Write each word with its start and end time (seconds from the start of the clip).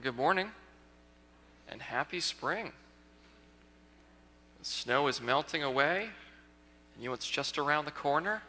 Good 0.00 0.16
morning 0.16 0.50
and 1.70 1.82
happy 1.82 2.20
spring. 2.20 2.72
The 4.58 4.64
snow 4.64 5.06
is 5.06 5.20
melting 5.20 5.62
away, 5.62 6.04
and 6.94 7.02
you 7.02 7.08
know 7.08 7.10
what's 7.10 7.28
just 7.28 7.58
around 7.58 7.84
the 7.84 7.90
corner? 7.90 8.40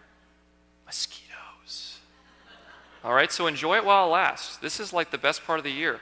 Mosquitoes. 0.85 1.97
All 3.03 3.13
right, 3.13 3.29
so 3.29 3.45
enjoy 3.45 3.75
it 3.75 3.83
while 3.83 4.07
it 4.07 4.11
lasts. 4.11 4.55
This 4.55 4.79
is 4.79 4.93
like 4.93 5.11
the 5.11 5.17
best 5.17 5.43
part 5.43 5.59
of 5.59 5.65
the 5.65 5.71
year, 5.71 5.99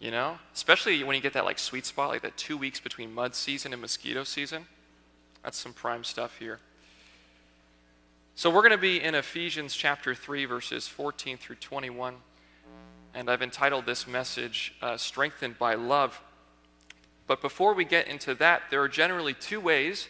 you 0.00 0.10
know? 0.10 0.38
Especially 0.54 1.02
when 1.04 1.16
you 1.16 1.22
get 1.22 1.32
that 1.32 1.44
like 1.44 1.58
sweet 1.58 1.86
spot, 1.86 2.08
like 2.08 2.22
that 2.22 2.36
two 2.36 2.56
weeks 2.56 2.80
between 2.80 3.12
mud 3.12 3.34
season 3.34 3.72
and 3.72 3.82
mosquito 3.82 4.24
season. 4.24 4.66
That's 5.42 5.58
some 5.58 5.72
prime 5.72 6.04
stuff 6.04 6.38
here. 6.38 6.60
So 8.34 8.50
we're 8.50 8.62
going 8.62 8.70
to 8.70 8.78
be 8.78 9.02
in 9.02 9.14
Ephesians 9.16 9.74
chapter 9.74 10.14
3, 10.14 10.44
verses 10.44 10.86
14 10.86 11.38
through 11.38 11.56
21. 11.56 12.14
And 13.14 13.28
I've 13.28 13.42
entitled 13.42 13.86
this 13.86 14.06
message, 14.06 14.74
uh, 14.80 14.96
Strengthened 14.96 15.58
by 15.58 15.74
Love. 15.74 16.20
But 17.26 17.42
before 17.42 17.74
we 17.74 17.84
get 17.84 18.06
into 18.06 18.34
that, 18.36 18.62
there 18.70 18.80
are 18.80 18.88
generally 18.88 19.34
two 19.34 19.60
ways 19.60 20.08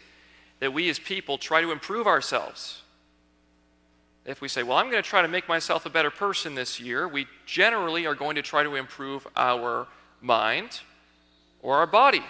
that 0.59 0.73
we 0.73 0.89
as 0.89 0.99
people 0.99 1.37
try 1.37 1.61
to 1.61 1.71
improve 1.71 2.05
ourselves. 2.05 2.83
If 4.25 4.41
we 4.41 4.47
say, 4.47 4.63
Well, 4.63 4.77
I'm 4.77 4.89
going 4.89 5.01
to 5.01 5.09
try 5.09 5.21
to 5.21 5.27
make 5.27 5.47
myself 5.47 5.85
a 5.85 5.89
better 5.89 6.11
person 6.11 6.55
this 6.55 6.79
year, 6.79 7.07
we 7.07 7.27
generally 7.45 8.05
are 8.05 8.15
going 8.15 8.35
to 8.35 8.41
try 8.41 8.63
to 8.63 8.75
improve 8.75 9.27
our 9.35 9.87
mind 10.21 10.81
or 11.61 11.75
our 11.75 11.87
body. 11.87 12.23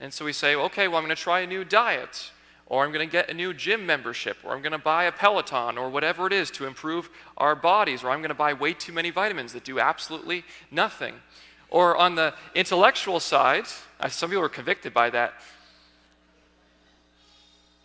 And 0.00 0.12
so 0.12 0.24
we 0.24 0.32
say, 0.32 0.54
Okay, 0.54 0.88
well, 0.88 0.98
I'm 0.98 1.04
going 1.04 1.16
to 1.16 1.22
try 1.22 1.40
a 1.40 1.46
new 1.46 1.64
diet 1.64 2.30
or 2.66 2.84
I'm 2.84 2.92
going 2.92 3.06
to 3.06 3.12
get 3.12 3.28
a 3.28 3.34
new 3.34 3.52
gym 3.52 3.84
membership, 3.84 4.38
or 4.42 4.54
I'm 4.54 4.62
going 4.62 4.72
to 4.72 4.78
buy 4.78 5.04
a 5.04 5.12
Peloton, 5.12 5.76
or 5.76 5.90
whatever 5.90 6.26
it 6.26 6.32
is 6.32 6.50
to 6.52 6.66
improve 6.66 7.10
our 7.36 7.54
bodies, 7.54 8.02
or 8.02 8.10
I'm 8.10 8.20
going 8.20 8.30
to 8.30 8.34
buy 8.34 8.54
way 8.54 8.72
too 8.72 8.92
many 8.92 9.10
vitamins 9.10 9.52
that 9.52 9.64
do 9.64 9.78
absolutely 9.78 10.44
nothing. 10.70 11.14
Or 11.68 11.96
on 11.96 12.14
the 12.14 12.34
intellectual 12.54 13.20
side, 13.20 13.66
some 14.08 14.30
people 14.30 14.44
are 14.44 14.48
convicted 14.48 14.94
by 14.94 15.10
that. 15.10 15.34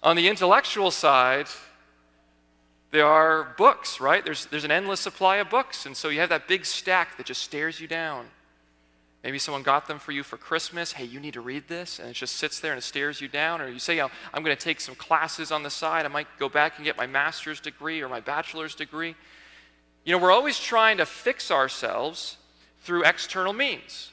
On 0.01 0.15
the 0.15 0.29
intellectual 0.29 0.91
side, 0.91 1.47
there 2.91 3.05
are 3.05 3.53
books, 3.57 3.99
right? 3.99 4.23
There's, 4.23 4.47
there's 4.47 4.63
an 4.63 4.71
endless 4.71 4.99
supply 4.99 5.37
of 5.37 5.49
books, 5.49 5.85
and 5.85 5.95
so 5.95 6.09
you 6.09 6.19
have 6.21 6.29
that 6.29 6.47
big 6.47 6.65
stack 6.65 7.17
that 7.17 7.27
just 7.27 7.41
stares 7.41 7.79
you 7.79 7.87
down. 7.87 8.25
Maybe 9.23 9.37
someone 9.37 9.63
got 9.63 9.87
them 9.87 9.99
for 9.99 10.13
you 10.13 10.23
for 10.23 10.37
Christmas. 10.37 10.93
Hey, 10.93 11.03
you 11.03 11.19
need 11.19 11.33
to 11.33 11.41
read 11.41 11.67
this. 11.67 11.99
And 11.99 12.09
it 12.09 12.13
just 12.13 12.37
sits 12.37 12.61
there 12.61 12.71
and 12.71 12.79
it 12.79 12.83
stares 12.83 13.19
you 13.19 13.27
down. 13.27 13.59
Or 13.59 13.67
you 13.67 13.79
say, 13.79 14.01
oh, 14.01 14.09
I'm 14.33 14.43
going 14.43 14.55
to 14.55 14.61
take 14.61 14.79
some 14.79 14.95
classes 14.95 15.51
on 15.51 15.63
the 15.63 15.69
side. 15.69 16.05
I 16.05 16.07
might 16.09 16.27
go 16.39 16.47
back 16.47 16.77
and 16.77 16.85
get 16.85 16.95
my 16.95 17.05
master's 17.05 17.59
degree 17.59 18.01
or 18.01 18.07
my 18.07 18.21
bachelor's 18.21 18.75
degree. 18.75 19.15
You 20.05 20.13
know, 20.13 20.23
we're 20.23 20.31
always 20.31 20.57
trying 20.57 20.97
to 20.97 21.05
fix 21.05 21.51
ourselves 21.51 22.37
through 22.81 23.03
external 23.03 23.51
means. 23.51 24.11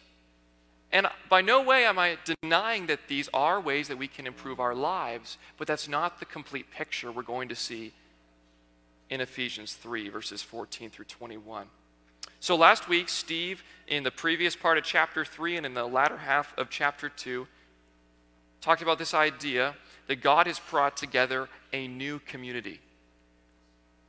And 0.91 1.07
by 1.29 1.41
no 1.41 1.63
way 1.63 1.85
am 1.85 1.99
I 2.01 2.19
denying 2.43 2.87
that 2.87 3.07
these 3.07 3.29
are 3.33 3.61
ways 3.61 3.87
that 3.89 3.99
we 3.99 4.09
can 4.09 4.27
improve 4.27 4.59
our 4.59 4.75
lives, 4.75 5.39
but 5.57 5.69
that's 5.69 5.89
not 5.89 6.19
the 6.19 6.25
complete 6.25 6.71
picture 6.73 7.13
we're 7.13 7.23
going 7.23 7.49
to 7.49 7.55
see 7.55 7.93
in 9.11 9.21
Ephesians 9.21 9.75
3, 9.75 10.09
verses 10.09 10.43
14 10.43 10.91
through 10.91 11.05
21. 11.05 11.67
So 12.41 12.57
last 12.57 12.89
week, 12.89 13.09
Steve, 13.09 13.63
in 13.87 14.03
the 14.03 14.11
previous 14.11 14.57
part 14.57 14.79
of 14.79 14.85
chapter 14.85 15.25
3 15.25 15.57
and 15.57 15.67
in 15.67 15.75
the 15.75 15.87
latter 15.87 16.19
half 16.19 16.57
of 16.59 16.71
chapter 16.71 17.09
2, 17.09 17.47
talked 18.61 18.83
about 18.83 18.99
this 18.99 19.15
idea 19.15 19.75
that 20.07 20.17
God 20.17 20.47
has 20.47 20.59
brought 20.59 20.97
together 20.97 21.49
a 21.73 21.89
new 21.89 22.19
community. 22.21 22.81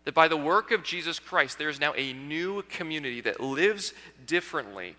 That 0.05 0.13
by 0.13 0.27
the 0.27 0.37
work 0.37 0.71
of 0.71 0.83
Jesus 0.83 1.19
Christ, 1.19 1.57
there 1.57 1.69
is 1.69 1.79
now 1.79 1.93
a 1.95 2.13
new 2.13 2.63
community 2.63 3.21
that 3.21 3.39
lives 3.39 3.93
differently 4.25 4.95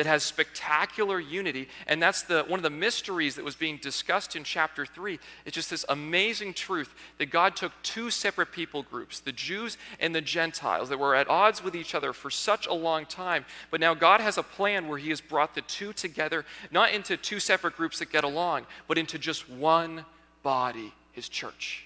that 0.00 0.06
has 0.06 0.22
spectacular 0.22 1.20
unity. 1.20 1.68
And 1.86 2.00
that's 2.00 2.22
the, 2.22 2.42
one 2.48 2.58
of 2.58 2.62
the 2.62 2.70
mysteries 2.70 3.34
that 3.34 3.44
was 3.44 3.54
being 3.54 3.76
discussed 3.76 4.34
in 4.34 4.44
chapter 4.44 4.86
3. 4.86 5.18
It's 5.44 5.54
just 5.54 5.68
this 5.68 5.84
amazing 5.90 6.54
truth 6.54 6.94
that 7.18 7.26
God 7.26 7.54
took 7.54 7.72
two 7.82 8.08
separate 8.08 8.50
people 8.50 8.82
groups, 8.82 9.20
the 9.20 9.30
Jews 9.30 9.76
and 9.98 10.14
the 10.14 10.22
Gentiles, 10.22 10.88
that 10.88 10.98
were 10.98 11.14
at 11.14 11.28
odds 11.28 11.62
with 11.62 11.76
each 11.76 11.94
other 11.94 12.14
for 12.14 12.30
such 12.30 12.66
a 12.66 12.72
long 12.72 13.04
time. 13.04 13.44
But 13.70 13.80
now 13.80 13.92
God 13.92 14.22
has 14.22 14.38
a 14.38 14.42
plan 14.42 14.88
where 14.88 14.96
He 14.96 15.10
has 15.10 15.20
brought 15.20 15.54
the 15.54 15.60
two 15.60 15.92
together, 15.92 16.46
not 16.70 16.92
into 16.92 17.18
two 17.18 17.38
separate 17.38 17.76
groups 17.76 17.98
that 17.98 18.10
get 18.10 18.24
along, 18.24 18.64
but 18.88 18.96
into 18.96 19.18
just 19.18 19.50
one 19.50 20.06
body, 20.42 20.94
His 21.12 21.28
church. 21.28 21.84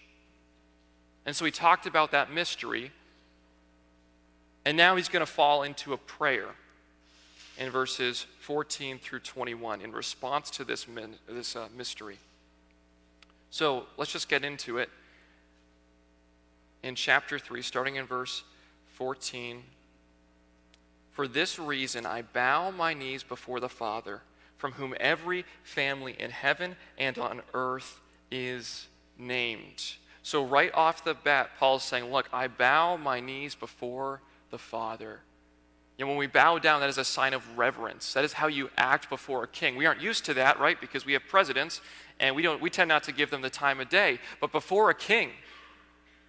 And 1.27 1.35
so 1.35 1.45
He 1.45 1.51
talked 1.51 1.85
about 1.85 2.13
that 2.13 2.33
mystery. 2.33 2.93
And 4.65 4.77
now 4.77 4.95
He's 4.95 5.09
going 5.09 5.27
to 5.27 5.33
fall 5.33 5.65
into 5.65 5.93
a 5.93 5.97
prayer 5.99 6.55
in 7.59 7.71
verses 7.71 8.27
14 8.41 8.99
through 8.99 9.21
21 9.21 9.81
in 9.81 9.93
response 9.93 10.51
to 10.51 10.65
this, 10.65 10.89
min, 10.89 11.15
this 11.29 11.55
uh, 11.57 11.69
mystery. 11.77 12.19
So 13.51 13.87
let's 13.97 14.13
just 14.13 14.29
get 14.29 14.45
into 14.45 14.79
it. 14.79 14.91
In 16.83 16.95
chapter 16.95 17.39
3, 17.39 17.63
starting 17.63 17.97
in 17.97 18.07
verse 18.07 18.43
14, 18.95 19.63
for 21.13 21.29
this 21.29 21.59
reason 21.59 22.05
I 22.05 22.23
bow 22.23 22.73
my 22.73 22.93
knees 22.93 23.23
before 23.23 23.61
the 23.61 23.69
Father, 23.69 24.23
from 24.57 24.73
whom 24.73 24.95
every 24.99 25.45
family 25.63 26.17
in 26.19 26.31
heaven 26.31 26.77
and 26.99 27.17
on 27.19 27.43
earth 27.55 28.01
is 28.31 28.89
named. 29.17 29.95
So, 30.23 30.45
right 30.45 30.73
off 30.75 31.05
the 31.05 31.15
bat, 31.15 31.51
Paul's 31.59 31.85
saying, 31.85 32.11
Look, 32.11 32.29
I 32.33 32.49
bow 32.49 32.97
my 32.97 33.21
knees 33.21 33.55
before 33.55 34.23
the 34.51 34.59
Father. 34.59 35.21
Know, 35.99 36.09
when 36.09 36.17
we 36.17 36.27
bow 36.27 36.59
down, 36.59 36.81
that 36.81 36.89
is 36.89 36.99
a 36.99 37.05
sign 37.05 37.35
of 37.35 37.57
reverence. 37.57 38.15
That 38.15 38.25
is 38.25 38.33
how 38.33 38.49
you 38.49 38.69
act 38.77 39.09
before 39.09 39.45
a 39.45 39.47
king. 39.47 39.77
We 39.77 39.87
aren't 39.87 40.01
used 40.01 40.25
to 40.25 40.35
that, 40.35 40.59
right? 40.59 40.81
Because 40.81 41.07
we 41.07 41.13
have 41.13 41.23
presidents 41.29 41.81
and 42.19 42.35
we, 42.35 42.43
don't, 42.43 42.61
we 42.61 42.71
tend 42.71 42.89
not 42.89 43.05
to 43.05 43.13
give 43.13 43.31
them 43.31 43.43
the 43.43 43.51
time 43.51 43.81
of 43.81 43.89
day. 43.89 44.19
But 44.41 44.51
before 44.51 44.91
a 44.91 44.95
king, 44.95 45.31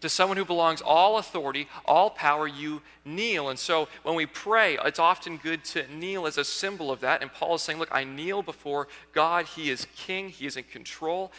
to 0.02 0.10
someone 0.10 0.38
who 0.38 0.46
belongs 0.46 0.82
all 0.82 1.18
authority, 1.18 1.68
all 1.86 2.12
power, 2.12 2.48
you 2.48 2.82
kneel. 3.06 3.50
And 3.50 3.58
so 3.58 3.88
when 4.04 4.14
we 4.14 4.28
pray, 4.28 4.78
it's 4.86 5.00
often 5.00 5.38
good 5.38 5.64
to 5.66 5.88
kneel 5.92 6.28
as 6.28 6.38
a 6.38 6.44
symbol 6.44 6.92
of 6.92 7.00
that. 7.00 7.24
And 7.24 7.34
Paul 7.34 7.56
is 7.56 7.64
saying, 7.64 7.80
Look, 7.80 7.90
I 7.92 8.04
kneel 8.04 8.44
before 8.44 8.88
God. 9.14 9.46
He 9.46 9.72
is 9.72 9.88
king, 9.96 10.30
He 10.30 10.46
is 10.46 10.58
in 10.58 10.64
control 10.66 11.32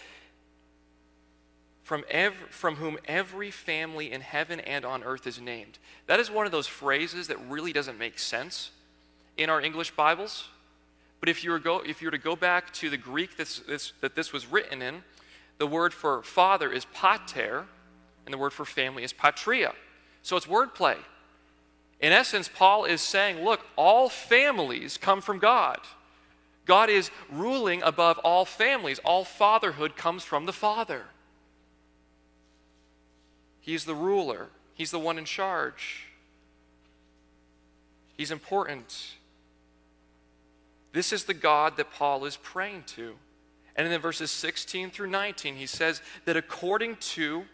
from, 1.87 2.05
ev- 2.11 2.35
from 2.51 2.75
whom 2.75 2.99
every 3.05 3.49
family 3.49 4.11
in 4.11 4.21
heaven 4.21 4.59
and 4.59 4.85
on 4.85 5.05
earth 5.05 5.25
is 5.25 5.41
named. 5.41 5.79
That 6.09 6.19
is 6.19 6.29
one 6.29 6.45
of 6.45 6.51
those 6.51 6.67
phrases 6.67 7.29
that 7.29 7.39
really 7.49 7.73
doesn't 7.73 7.97
make 7.97 8.19
sense 8.19 8.73
in 9.37 9.49
our 9.49 9.61
English 9.61 9.93
Bibles. 9.93 10.49
But 11.21 11.29
if 11.29 11.45
you 11.45 11.53
were, 11.53 11.61
go, 11.61 11.79
if 11.87 12.03
you 12.03 12.09
were 12.09 12.11
to 12.11 12.19
go 12.19 12.35
back 12.35 12.73
to 12.73 12.91
the 12.91 12.97
Greek 12.97 13.37
this, 13.37 13.61
this, 13.61 13.93
that 14.01 14.17
this 14.17 14.33
was 14.33 14.49
written 14.49 14.83
in, 14.83 15.05
the 15.59 15.67
word 15.69 15.95
for 15.95 16.25
father 16.25 16.73
is 16.73 16.87
pater, 16.87 17.67
and 18.25 18.35
the 18.35 18.39
word 18.39 18.53
for 18.53 18.65
family 18.65 19.05
is 19.05 19.13
patria. 19.13 19.73
So 20.23 20.37
it's 20.37 20.47
wordplay. 20.47 20.97
In 22.01 22.13
essence, 22.13 22.51
Paul 22.53 22.85
is 22.85 23.01
saying, 23.01 23.45
look, 23.45 23.65
all 23.77 24.09
families 24.09 24.99
come 24.99 25.21
from 25.21 25.39
God. 25.39 25.79
God 26.65 26.91
is 26.91 27.13
ruling 27.31 27.81
above 27.85 28.19
all 28.19 28.45
families. 28.45 28.99
All 29.05 29.25
fatherhood 29.25 29.95
comes 29.95 30.25
from 30.25 30.47
the 30.47 30.53
Father. 30.53 31.05
He's 33.67 33.85
the 33.85 33.95
ruler, 33.95 34.47
He's 34.75 34.93
the 34.93 34.99
one 34.99 35.19
in 35.19 35.25
charge. 35.25 36.07
He's 38.17 38.31
important. 38.31 39.15
This 40.93 41.13
is 41.13 41.25
the 41.25 41.35
God 41.35 41.77
that 41.77 41.93
Paul 41.93 42.25
is 42.25 42.39
praying 42.39 42.85
to. 42.95 43.17
And 43.75 43.93
in 43.93 44.01
verses 44.01 44.31
16 44.31 44.91
through 44.91 45.11
19, 45.11 45.57
he 45.57 45.67
says 45.67 46.01
that 46.25 46.37
according 46.37 46.97
to 46.97 47.45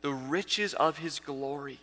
the 0.00 0.12
riches 0.12 0.74
of 0.74 0.98
his 0.98 1.20
glory, 1.20 1.78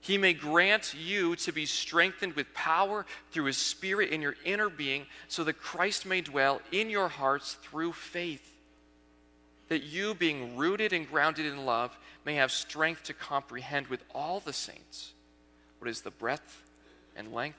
he 0.00 0.16
may 0.16 0.32
grant 0.32 0.94
you 0.94 1.36
to 1.36 1.52
be 1.52 1.66
strengthened 1.66 2.32
with 2.32 2.54
power 2.54 3.04
through 3.30 3.44
his 3.44 3.58
Spirit 3.58 4.10
in 4.10 4.22
your 4.22 4.36
inner 4.44 4.70
being, 4.70 5.06
so 5.28 5.44
that 5.44 5.60
Christ 5.60 6.06
may 6.06 6.22
dwell 6.22 6.62
in 6.72 6.88
your 6.88 7.08
hearts 7.08 7.58
through 7.62 7.92
faith. 7.92 8.48
That 9.68 9.84
you, 9.84 10.14
being 10.14 10.56
rooted 10.56 10.92
and 10.92 11.08
grounded 11.08 11.46
in 11.46 11.66
love, 11.66 11.96
may 12.24 12.34
have 12.34 12.52
strength 12.52 13.02
to 13.04 13.14
comprehend 13.14 13.88
with 13.88 14.04
all 14.14 14.40
the 14.40 14.52
saints 14.52 15.12
what 15.78 15.88
is 15.88 16.02
the 16.02 16.10
breadth 16.10 16.62
and 17.16 17.32
length 17.32 17.58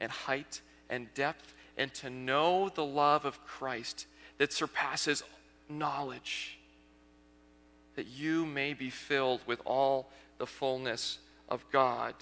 and 0.00 0.10
height 0.10 0.60
and 0.90 1.12
depth, 1.14 1.54
and 1.78 1.92
to 1.94 2.10
know 2.10 2.68
the 2.68 2.84
love 2.84 3.24
of 3.24 3.44
Christ 3.46 4.06
that 4.38 4.52
surpasses 4.52 5.22
knowledge, 5.68 6.58
that 7.96 8.06
you 8.06 8.44
may 8.44 8.74
be 8.74 8.90
filled 8.90 9.40
with 9.46 9.60
all 9.64 10.10
the 10.38 10.46
fullness 10.46 11.18
of 11.48 11.64
God. 11.72 12.14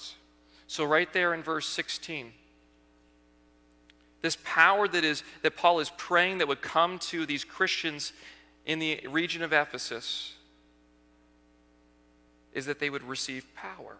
So, 0.69 0.85
right 0.85 1.12
there 1.12 1.35
in 1.35 1.43
verse 1.43 1.69
16, 1.69 2.32
This 4.20 4.38
power 4.44 4.87
that, 4.87 5.05
is, 5.05 5.25
that 5.43 5.56
Paul 5.56 5.81
is 5.81 5.90
praying 5.96 6.38
that 6.38 6.49
would 6.49 6.62
come 6.62 6.99
to 7.00 7.26
these 7.26 7.44
Christians 7.44 8.12
in 8.64 8.78
the 8.78 9.00
region 9.08 9.43
of 9.43 9.52
Ephesus 9.52 10.35
is 12.52 12.66
that 12.66 12.78
they 12.78 12.90
would 12.90 13.02
receive 13.02 13.46
power. 13.54 13.96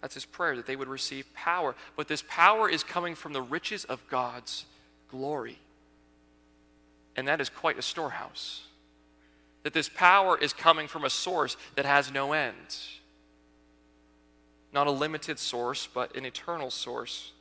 That's 0.00 0.14
his 0.14 0.24
prayer, 0.24 0.56
that 0.56 0.66
they 0.66 0.76
would 0.76 0.88
receive 0.88 1.32
power. 1.34 1.74
But 1.96 2.08
this 2.08 2.24
power 2.28 2.68
is 2.68 2.82
coming 2.82 3.14
from 3.14 3.32
the 3.32 3.42
riches 3.42 3.84
of 3.84 4.06
God's 4.08 4.64
glory. 5.08 5.58
And 7.16 7.28
that 7.28 7.40
is 7.40 7.48
quite 7.48 7.78
a 7.78 7.82
storehouse. 7.82 8.62
That 9.62 9.74
this 9.74 9.88
power 9.88 10.36
is 10.36 10.52
coming 10.52 10.88
from 10.88 11.04
a 11.04 11.10
source 11.10 11.56
that 11.76 11.86
has 11.86 12.12
no 12.12 12.32
end. 12.32 12.76
Not 14.72 14.86
a 14.86 14.90
limited 14.90 15.38
source, 15.38 15.86
but 15.92 16.16
an 16.16 16.24
eternal 16.24 16.70
source. 16.70 17.32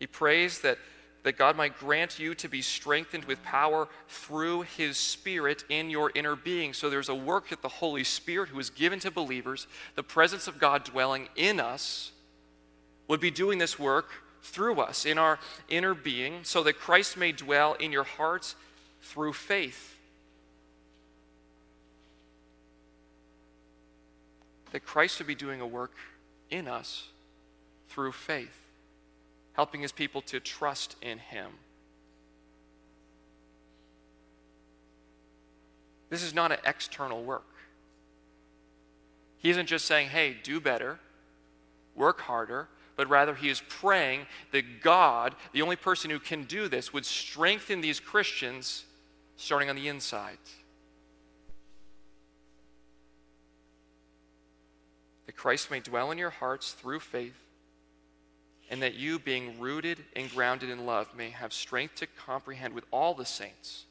He 0.00 0.06
prays 0.06 0.60
that, 0.60 0.78
that 1.26 1.36
God 1.36 1.56
might 1.56 1.76
grant 1.76 2.20
you 2.20 2.36
to 2.36 2.48
be 2.48 2.62
strengthened 2.62 3.24
with 3.24 3.42
power 3.42 3.88
through 4.06 4.62
His 4.62 4.96
Spirit 4.96 5.64
in 5.68 5.90
your 5.90 6.12
inner 6.14 6.36
being. 6.36 6.72
So 6.72 6.88
there's 6.88 7.08
a 7.08 7.16
work 7.16 7.48
that 7.48 7.62
the 7.62 7.68
Holy 7.68 8.04
Spirit, 8.04 8.50
who 8.50 8.60
is 8.60 8.70
given 8.70 9.00
to 9.00 9.10
believers, 9.10 9.66
the 9.96 10.04
presence 10.04 10.46
of 10.46 10.60
God 10.60 10.84
dwelling 10.84 11.28
in 11.34 11.58
us, 11.58 12.12
would 13.08 13.18
be 13.18 13.32
doing 13.32 13.58
this 13.58 13.76
work 13.76 14.06
through 14.40 14.78
us 14.78 15.04
in 15.04 15.18
our 15.18 15.40
inner 15.68 15.94
being, 15.94 16.44
so 16.44 16.62
that 16.62 16.78
Christ 16.78 17.16
may 17.16 17.32
dwell 17.32 17.74
in 17.74 17.90
your 17.90 18.04
hearts 18.04 18.54
through 19.02 19.32
faith. 19.32 19.96
That 24.70 24.86
Christ 24.86 25.18
would 25.18 25.26
be 25.26 25.34
doing 25.34 25.60
a 25.60 25.66
work 25.66 25.90
in 26.52 26.68
us 26.68 27.08
through 27.88 28.12
faith 28.12 28.65
helping 29.56 29.80
his 29.80 29.90
people 29.90 30.20
to 30.20 30.38
trust 30.38 30.96
in 31.00 31.18
him. 31.18 31.50
This 36.10 36.22
is 36.22 36.34
not 36.34 36.52
an 36.52 36.58
external 36.64 37.24
work. 37.24 37.46
He 39.38 39.50
isn't 39.50 39.66
just 39.66 39.86
saying, 39.86 40.08
hey, 40.08 40.36
do 40.42 40.60
better, 40.60 41.00
work 41.94 42.20
harder, 42.20 42.68
but 42.96 43.08
rather 43.08 43.34
he 43.34 43.48
is 43.48 43.62
praying 43.68 44.26
that 44.52 44.82
God, 44.82 45.34
the 45.52 45.62
only 45.62 45.76
person 45.76 46.10
who 46.10 46.18
can 46.18 46.44
do 46.44 46.68
this, 46.68 46.92
would 46.92 47.06
strengthen 47.06 47.80
these 47.80 47.98
Christians 47.98 48.84
starting 49.36 49.70
on 49.70 49.76
the 49.76 49.88
inside. 49.88 50.38
That 55.24 55.36
Christ 55.36 55.70
may 55.70 55.80
dwell 55.80 56.10
in 56.10 56.18
your 56.18 56.30
hearts 56.30 56.72
through 56.72 57.00
faith 57.00 57.45
and 58.70 58.82
that 58.82 58.94
you, 58.94 59.18
being 59.18 59.60
rooted 59.60 60.04
and 60.14 60.30
grounded 60.30 60.70
in 60.70 60.86
love, 60.86 61.08
may 61.16 61.30
have 61.30 61.52
strength 61.52 61.96
to 61.96 62.06
comprehend 62.06 62.74
with 62.74 62.84
all 62.90 63.14
the 63.14 63.24
saints 63.24 63.84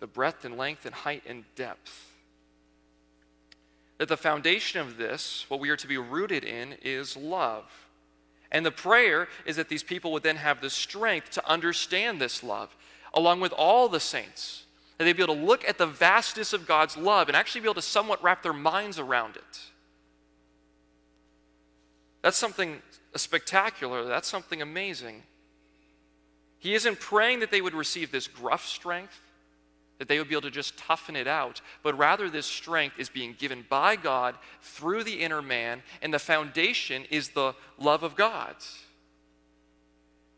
the 0.00 0.06
breadth 0.06 0.44
and 0.44 0.56
length 0.56 0.86
and 0.86 0.94
height 0.94 1.22
and 1.26 1.44
depth. 1.56 2.12
That 3.98 4.08
the 4.08 4.16
foundation 4.16 4.80
of 4.80 4.96
this, 4.96 5.44
what 5.48 5.58
we 5.60 5.70
are 5.70 5.76
to 5.76 5.88
be 5.88 5.98
rooted 5.98 6.44
in, 6.44 6.76
is 6.82 7.16
love. 7.16 7.64
And 8.52 8.64
the 8.64 8.70
prayer 8.70 9.28
is 9.44 9.56
that 9.56 9.68
these 9.68 9.82
people 9.82 10.12
would 10.12 10.22
then 10.22 10.36
have 10.36 10.60
the 10.60 10.70
strength 10.70 11.30
to 11.32 11.48
understand 11.48 12.20
this 12.20 12.42
love, 12.42 12.74
along 13.12 13.40
with 13.40 13.52
all 13.52 13.88
the 13.88 14.00
saints. 14.00 14.64
That 14.96 15.04
they'd 15.04 15.16
be 15.16 15.22
able 15.22 15.34
to 15.34 15.42
look 15.44 15.68
at 15.68 15.78
the 15.78 15.86
vastness 15.86 16.52
of 16.52 16.66
God's 16.66 16.96
love 16.96 17.28
and 17.28 17.36
actually 17.36 17.62
be 17.62 17.66
able 17.66 17.74
to 17.74 17.82
somewhat 17.82 18.22
wrap 18.22 18.42
their 18.42 18.52
minds 18.52 18.98
around 18.98 19.36
it. 19.36 19.60
That's 22.22 22.36
something 22.36 22.82
spectacular. 23.16 24.04
That's 24.04 24.28
something 24.28 24.62
amazing. 24.62 25.22
He 26.58 26.74
isn't 26.74 27.00
praying 27.00 27.40
that 27.40 27.50
they 27.50 27.60
would 27.60 27.74
receive 27.74 28.10
this 28.10 28.26
gruff 28.26 28.66
strength, 28.66 29.20
that 29.98 30.08
they 30.08 30.18
would 30.18 30.28
be 30.28 30.34
able 30.34 30.42
to 30.42 30.50
just 30.50 30.76
toughen 30.76 31.16
it 31.16 31.26
out, 31.26 31.60
but 31.82 31.96
rather 31.96 32.28
this 32.28 32.46
strength 32.46 32.98
is 32.98 33.08
being 33.08 33.34
given 33.38 33.64
by 33.68 33.96
God 33.96 34.36
through 34.60 35.04
the 35.04 35.20
inner 35.20 35.42
man, 35.42 35.82
and 36.02 36.12
the 36.12 36.18
foundation 36.18 37.04
is 37.10 37.30
the 37.30 37.54
love 37.78 38.02
of 38.02 38.16
God. 38.16 38.56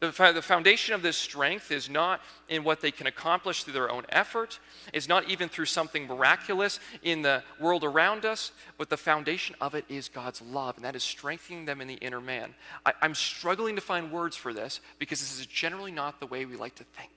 The, 0.00 0.12
foundation 0.12 0.94
of 0.94 1.02
this 1.02 1.19
strength 1.19 1.70
is 1.70 1.91
not 1.91 2.23
in 2.49 2.64
what 2.64 2.81
they 2.81 2.91
can 2.91 3.06
accomplish 3.06 3.64
through 3.64 3.75
their 3.75 3.91
own 3.91 4.05
effort, 4.08 4.58
it's 4.94 5.08
not 5.08 5.29
even 5.29 5.50
through 5.50 5.67
something 5.67 6.06
miraculous 6.06 6.81
in 7.02 7.20
the 7.20 7.43
world 7.61 7.85
around 7.85 8.25
us, 8.25 8.52
but 8.79 8.88
the 8.88 8.97
foundation 8.97 9.55
of 9.61 9.75
it 9.75 9.85
is 9.91 10.08
God's 10.08 10.41
love, 10.41 10.76
and 10.76 10.87
that 10.87 10.97
is 10.97 11.02
strengthening 11.02 11.67
them 11.67 11.82
in 11.82 11.87
the 11.87 11.94
inner 11.94 12.20
man. 12.20 12.55
I, 12.87 12.94
I'm 13.02 13.14
struggling 13.14 13.75
to 13.75 13.82
find 13.82 14.11
words 14.11 14.37
for 14.37 14.55
this 14.55 14.81
because 14.99 15.20
this 15.20 15.38
is 15.38 15.44
generally 15.44 15.93
not 15.93 16.19
the 16.19 16.26
way 16.26 16.47
we 16.47 16.56
like 16.56 16.76
to 16.76 16.85
think. 16.85 17.12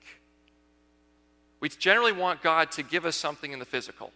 We 1.60 1.70
generally 1.70 2.12
want 2.12 2.42
God 2.42 2.70
to 2.72 2.82
give 2.82 3.06
us 3.06 3.16
something 3.16 3.50
in 3.50 3.60
the 3.60 3.64
physical. 3.64 4.12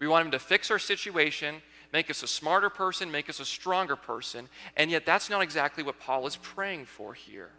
We 0.00 0.08
want 0.08 0.26
Him 0.26 0.32
to 0.32 0.40
fix 0.40 0.72
our 0.72 0.80
situation 0.80 1.62
make 1.92 2.10
us 2.10 2.22
a 2.22 2.28
smarter 2.28 2.70
person, 2.70 3.10
make 3.10 3.28
us 3.28 3.40
a 3.40 3.44
stronger 3.44 3.96
person. 3.96 4.48
And 4.76 4.90
yet, 4.90 5.06
that's 5.06 5.30
not 5.30 5.42
exactly 5.42 5.82
what 5.82 5.98
Paul 5.98 6.26
is 6.26 6.36
praying 6.36 6.86
for 6.86 7.14
here. 7.14 7.50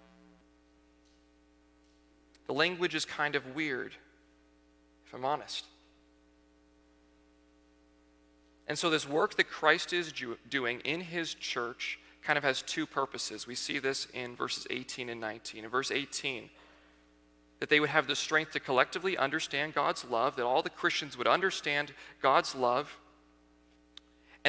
The 2.48 2.54
language 2.54 2.96
is 2.96 3.06
kind 3.06 3.36
of 3.36 3.56
weird, 3.56 3.94
if 5.06 5.14
I'm 5.14 5.26
honest. 5.26 5.66
And 8.68 8.78
so, 8.78 8.90
this 8.90 9.08
work 9.08 9.36
that 9.38 9.50
Christ 9.50 9.94
is 9.94 10.14
doing 10.50 10.80
in 10.82 11.02
his 11.02 11.34
church 11.34 12.00
kind 12.22 12.38
of 12.38 12.44
has 12.44 12.62
two 12.62 12.86
purposes. 12.86 13.48
We 13.48 13.56
see 13.56 13.80
this 13.80 14.08
in 14.14 14.36
verses 14.36 14.68
18 14.70 15.10
and 15.10 15.20
19. 15.20 15.64
In 15.64 15.70
verse 15.70 15.92
18, 15.92 16.50
that 17.60 17.70
they 17.70 17.80
would 17.80 17.90
have 17.90 18.08
the 18.08 18.16
strength 18.16 18.52
to 18.54 18.60
collectively 18.60 19.18
understand 19.18 19.74
God's 19.74 20.06
love, 20.06 20.36
that 20.36 20.46
all 20.46 20.62
the 20.62 20.70
Christians 20.70 21.18
would 21.18 21.28
understand 21.28 21.94
God's 22.22 22.56
love, 22.56 22.98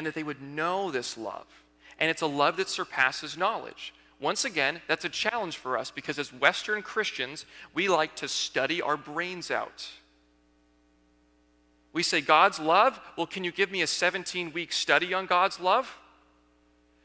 and 0.01 0.07
that 0.07 0.15
they 0.15 0.23
would 0.23 0.41
know 0.41 0.91
this 0.91 1.19
love. 1.19 1.45
And 1.99 2.11
it's 2.11 2.23
a 2.23 2.27
love 2.27 2.57
that 2.57 2.71
surpasses 2.71 3.37
knowledge. 3.37 3.93
Once 4.19 4.47
again, 4.47 4.81
that's 4.89 5.05
a 5.05 5.11
challenge 5.11 5.59
for 5.59 5.77
us 5.77 5.91
because 5.91 6.19
as 6.19 6.33
Western 6.33 6.81
Christians, 6.81 7.45
we 7.75 7.87
like 7.87 8.17
to 8.17 8.27
study 8.27 8.81
our 8.81 8.97
brains 8.97 9.51
out. 9.51 9.91
We 11.93 12.03
say, 12.03 12.23
God's 12.23 12.59
love? 12.59 12.99
Well, 13.19 13.27
can 13.27 13.45
you 13.45 13.53
give 13.53 13.71
me 13.71 13.83
a 13.83 13.87
17 13.87 14.55
week 14.55 14.73
study 14.73 15.13
on 15.13 15.27
God's 15.27 15.61
love? 15.61 15.99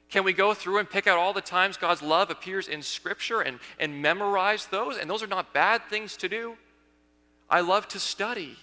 Can 0.08 0.24
we 0.24 0.32
go 0.32 0.54
through 0.54 0.78
and 0.78 0.90
pick 0.90 1.06
out 1.06 1.18
all 1.18 1.34
the 1.34 1.42
times 1.42 1.76
God's 1.76 2.02
love 2.02 2.30
appears 2.30 2.70
in 2.70 2.82
Scripture 2.82 3.42
and, 3.42 3.60
and 3.78 4.02
memorize 4.02 4.68
those? 4.68 4.98
And 4.98 5.10
those 5.10 5.22
are 5.22 5.28
not 5.28 5.54
bad 5.54 5.82
things 5.90 6.16
to 6.16 6.30
do. 6.30 6.56
I 7.50 7.60
love 7.60 7.90
to 7.90 8.00
study 8.00 8.56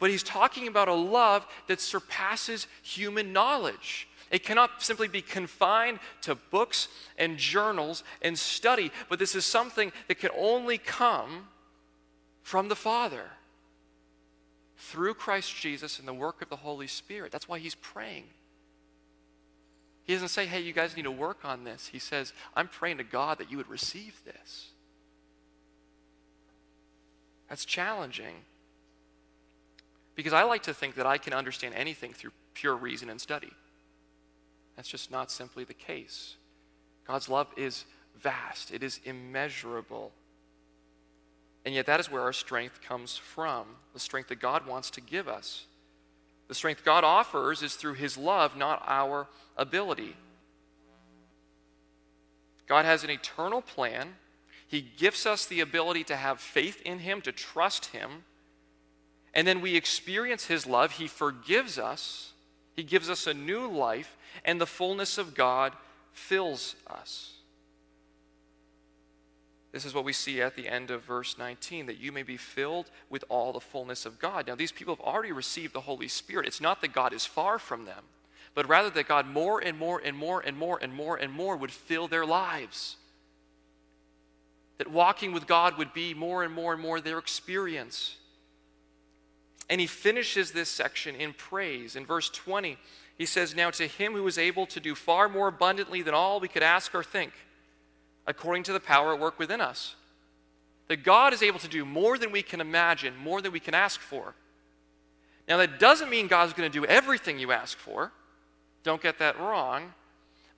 but 0.00 0.10
he's 0.10 0.24
talking 0.24 0.66
about 0.66 0.88
a 0.88 0.94
love 0.94 1.46
that 1.68 1.80
surpasses 1.80 2.66
human 2.82 3.32
knowledge. 3.32 4.08
It 4.30 4.42
cannot 4.44 4.82
simply 4.82 5.06
be 5.06 5.22
confined 5.22 5.98
to 6.22 6.34
books 6.34 6.88
and 7.18 7.36
journals 7.36 8.02
and 8.22 8.38
study, 8.38 8.90
but 9.08 9.18
this 9.18 9.34
is 9.34 9.44
something 9.44 9.92
that 10.08 10.18
can 10.18 10.30
only 10.36 10.78
come 10.78 11.48
from 12.42 12.68
the 12.68 12.76
Father 12.76 13.24
through 14.76 15.14
Christ 15.14 15.54
Jesus 15.54 15.98
and 15.98 16.08
the 16.08 16.14
work 16.14 16.42
of 16.42 16.48
the 16.48 16.56
Holy 16.56 16.86
Spirit. 16.86 17.30
That's 17.30 17.48
why 17.48 17.58
he's 17.58 17.74
praying. 17.74 18.24
He 20.04 20.14
doesn't 20.14 20.28
say, 20.28 20.46
hey, 20.46 20.60
you 20.60 20.72
guys 20.72 20.96
need 20.96 21.02
to 21.02 21.10
work 21.10 21.44
on 21.44 21.64
this. 21.64 21.88
He 21.88 21.98
says, 21.98 22.32
I'm 22.56 22.66
praying 22.66 22.98
to 22.98 23.04
God 23.04 23.38
that 23.38 23.50
you 23.50 23.56
would 23.58 23.68
receive 23.68 24.20
this. 24.24 24.70
That's 27.48 27.64
challenging. 27.64 28.36
Because 30.20 30.34
I 30.34 30.42
like 30.42 30.64
to 30.64 30.74
think 30.74 30.96
that 30.96 31.06
I 31.06 31.16
can 31.16 31.32
understand 31.32 31.74
anything 31.74 32.12
through 32.12 32.32
pure 32.52 32.76
reason 32.76 33.08
and 33.08 33.18
study. 33.18 33.48
That's 34.76 34.86
just 34.86 35.10
not 35.10 35.30
simply 35.30 35.64
the 35.64 35.72
case. 35.72 36.36
God's 37.06 37.30
love 37.30 37.46
is 37.56 37.86
vast, 38.20 38.70
it 38.70 38.82
is 38.82 39.00
immeasurable. 39.06 40.12
And 41.64 41.74
yet, 41.74 41.86
that 41.86 42.00
is 42.00 42.10
where 42.10 42.20
our 42.20 42.34
strength 42.34 42.82
comes 42.82 43.16
from 43.16 43.64
the 43.94 43.98
strength 43.98 44.28
that 44.28 44.40
God 44.40 44.66
wants 44.66 44.90
to 44.90 45.00
give 45.00 45.26
us. 45.26 45.64
The 46.48 46.54
strength 46.54 46.84
God 46.84 47.02
offers 47.02 47.62
is 47.62 47.76
through 47.76 47.94
His 47.94 48.18
love, 48.18 48.58
not 48.58 48.82
our 48.86 49.26
ability. 49.56 50.16
God 52.66 52.84
has 52.84 53.04
an 53.04 53.10
eternal 53.10 53.62
plan. 53.62 54.16
He 54.68 54.82
gives 54.82 55.24
us 55.24 55.46
the 55.46 55.60
ability 55.60 56.04
to 56.04 56.16
have 56.16 56.40
faith 56.40 56.82
in 56.82 56.98
Him, 56.98 57.22
to 57.22 57.32
trust 57.32 57.86
Him. 57.86 58.24
And 59.34 59.46
then 59.46 59.60
we 59.60 59.76
experience 59.76 60.46
His 60.46 60.66
love. 60.66 60.92
He 60.92 61.06
forgives 61.06 61.78
us, 61.78 62.32
He 62.74 62.82
gives 62.82 63.08
us 63.08 63.26
a 63.26 63.34
new 63.34 63.68
life, 63.68 64.16
and 64.44 64.60
the 64.60 64.66
fullness 64.66 65.18
of 65.18 65.34
God 65.34 65.72
fills 66.12 66.74
us. 66.86 67.34
This 69.72 69.84
is 69.84 69.94
what 69.94 70.04
we 70.04 70.12
see 70.12 70.42
at 70.42 70.56
the 70.56 70.68
end 70.68 70.90
of 70.90 71.04
verse 71.04 71.38
19 71.38 71.86
that 71.86 71.98
you 71.98 72.10
may 72.10 72.24
be 72.24 72.36
filled 72.36 72.90
with 73.08 73.24
all 73.28 73.52
the 73.52 73.60
fullness 73.60 74.04
of 74.04 74.18
God. 74.18 74.46
Now, 74.48 74.56
these 74.56 74.72
people 74.72 74.94
have 74.96 75.04
already 75.04 75.32
received 75.32 75.74
the 75.74 75.82
Holy 75.82 76.08
Spirit. 76.08 76.46
It's 76.46 76.60
not 76.60 76.80
that 76.80 76.92
God 76.92 77.12
is 77.12 77.24
far 77.24 77.58
from 77.58 77.84
them, 77.84 78.04
but 78.54 78.68
rather 78.68 78.90
that 78.90 79.06
God 79.06 79.26
more 79.28 79.60
and 79.60 79.78
more 79.78 80.00
and 80.04 80.16
more 80.16 80.40
and 80.40 80.56
more 80.56 80.78
and 80.82 80.92
more 80.92 81.16
and 81.16 81.32
more 81.32 81.56
would 81.56 81.70
fill 81.70 82.08
their 82.08 82.26
lives. 82.26 82.96
That 84.78 84.90
walking 84.90 85.32
with 85.32 85.46
God 85.46 85.78
would 85.78 85.92
be 85.92 86.14
more 86.14 86.42
and 86.42 86.52
more 86.52 86.72
and 86.72 86.82
more 86.82 87.00
their 87.00 87.18
experience. 87.18 88.16
And 89.70 89.80
he 89.80 89.86
finishes 89.86 90.50
this 90.50 90.68
section 90.68 91.14
in 91.14 91.32
praise. 91.32 91.94
In 91.94 92.04
verse 92.04 92.28
20, 92.28 92.76
he 93.16 93.24
says, 93.24 93.54
Now 93.54 93.70
to 93.70 93.86
him 93.86 94.14
who 94.14 94.26
is 94.26 94.36
able 94.36 94.66
to 94.66 94.80
do 94.80 94.96
far 94.96 95.28
more 95.28 95.46
abundantly 95.46 96.02
than 96.02 96.12
all 96.12 96.40
we 96.40 96.48
could 96.48 96.64
ask 96.64 96.92
or 96.92 97.04
think, 97.04 97.32
according 98.26 98.64
to 98.64 98.72
the 98.72 98.80
power 98.80 99.14
at 99.14 99.20
work 99.20 99.38
within 99.38 99.60
us. 99.60 99.94
That 100.88 101.04
God 101.04 101.32
is 101.32 101.40
able 101.40 101.60
to 101.60 101.68
do 101.68 101.84
more 101.84 102.18
than 102.18 102.32
we 102.32 102.42
can 102.42 102.60
imagine, 102.60 103.16
more 103.16 103.40
than 103.40 103.52
we 103.52 103.60
can 103.60 103.74
ask 103.74 104.00
for. 104.00 104.34
Now, 105.46 105.56
that 105.58 105.78
doesn't 105.78 106.10
mean 106.10 106.26
God's 106.26 106.52
going 106.52 106.70
to 106.70 106.78
do 106.80 106.84
everything 106.84 107.38
you 107.38 107.52
ask 107.52 107.78
for. 107.78 108.10
Don't 108.82 109.00
get 109.00 109.20
that 109.20 109.38
wrong. 109.38 109.94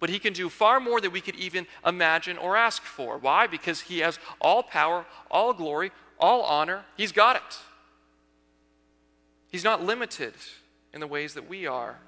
But 0.00 0.08
He 0.08 0.18
can 0.18 0.32
do 0.32 0.48
far 0.48 0.80
more 0.80 1.02
than 1.02 1.12
we 1.12 1.20
could 1.20 1.36
even 1.36 1.66
imagine 1.86 2.38
or 2.38 2.56
ask 2.56 2.82
for. 2.82 3.18
Why? 3.18 3.46
Because 3.46 3.82
He 3.82 3.98
has 3.98 4.18
all 4.40 4.62
power, 4.62 5.04
all 5.30 5.52
glory, 5.52 5.92
all 6.18 6.42
honor. 6.42 6.86
He's 6.96 7.12
got 7.12 7.36
it. 7.36 7.58
He's 9.52 9.64
not 9.64 9.84
limited 9.84 10.32
in 10.94 11.00
the 11.00 11.06
ways 11.06 11.34
that 11.34 11.48
we 11.48 11.66
are. 11.66 11.98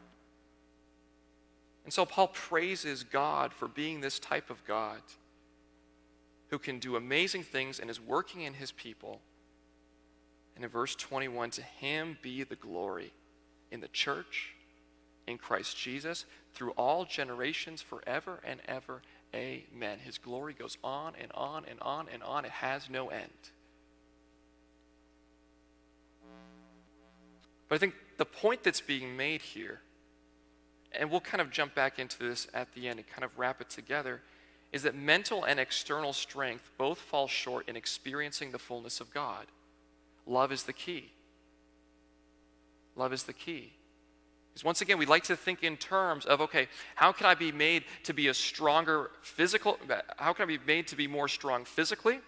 And 1.84 1.92
so 1.92 2.06
Paul 2.06 2.28
praises 2.28 3.04
God 3.04 3.52
for 3.52 3.68
being 3.68 4.00
this 4.00 4.18
type 4.18 4.48
of 4.48 4.64
God 4.64 5.00
who 6.48 6.58
can 6.58 6.78
do 6.78 6.96
amazing 6.96 7.42
things 7.42 7.78
and 7.78 7.90
is 7.90 8.00
working 8.00 8.40
in 8.40 8.54
his 8.54 8.72
people. 8.72 9.20
And 10.56 10.64
in 10.64 10.70
verse 10.70 10.94
21, 10.94 11.50
to 11.50 11.62
him 11.62 12.16
be 12.22 12.44
the 12.44 12.56
glory 12.56 13.12
in 13.70 13.80
the 13.80 13.88
church, 13.88 14.54
in 15.26 15.36
Christ 15.36 15.76
Jesus, 15.76 16.24
through 16.54 16.70
all 16.72 17.04
generations, 17.04 17.82
forever 17.82 18.40
and 18.44 18.60
ever. 18.66 19.02
Amen. 19.34 19.98
His 19.98 20.16
glory 20.16 20.54
goes 20.54 20.78
on 20.82 21.12
and 21.20 21.30
on 21.34 21.66
and 21.68 21.78
on 21.80 22.06
and 22.10 22.22
on. 22.22 22.46
It 22.46 22.52
has 22.52 22.88
no 22.88 23.08
end. 23.08 23.30
But 27.74 27.78
I 27.78 27.80
think 27.80 27.94
the 28.18 28.24
point 28.24 28.62
that's 28.62 28.80
being 28.80 29.16
made 29.16 29.42
here, 29.42 29.80
and 30.92 31.10
we'll 31.10 31.18
kind 31.18 31.40
of 31.40 31.50
jump 31.50 31.74
back 31.74 31.98
into 31.98 32.16
this 32.20 32.46
at 32.54 32.72
the 32.72 32.86
end 32.86 33.00
and 33.00 33.08
kind 33.08 33.24
of 33.24 33.36
wrap 33.36 33.60
it 33.60 33.68
together, 33.68 34.20
is 34.70 34.84
that 34.84 34.94
mental 34.94 35.42
and 35.42 35.58
external 35.58 36.12
strength 36.12 36.70
both 36.78 37.00
fall 37.00 37.26
short 37.26 37.68
in 37.68 37.74
experiencing 37.74 38.52
the 38.52 38.60
fullness 38.60 39.00
of 39.00 39.12
God. 39.12 39.46
Love 40.24 40.52
is 40.52 40.62
the 40.62 40.72
key. 40.72 41.10
Love 42.94 43.12
is 43.12 43.24
the 43.24 43.32
key. 43.32 43.72
Because 44.52 44.62
once 44.62 44.80
again, 44.80 44.96
we 44.96 45.04
like 45.04 45.24
to 45.24 45.34
think 45.34 45.64
in 45.64 45.76
terms 45.76 46.26
of 46.26 46.40
okay, 46.40 46.68
how 46.94 47.10
can 47.10 47.26
I 47.26 47.34
be 47.34 47.50
made 47.50 47.82
to 48.04 48.14
be 48.14 48.28
a 48.28 48.34
stronger 48.34 49.10
physical, 49.20 49.80
how 50.18 50.32
can 50.32 50.44
I 50.44 50.46
be 50.46 50.60
made 50.64 50.86
to 50.86 50.94
be 50.94 51.08
more 51.08 51.26
strong 51.26 51.64
physically? 51.64 52.20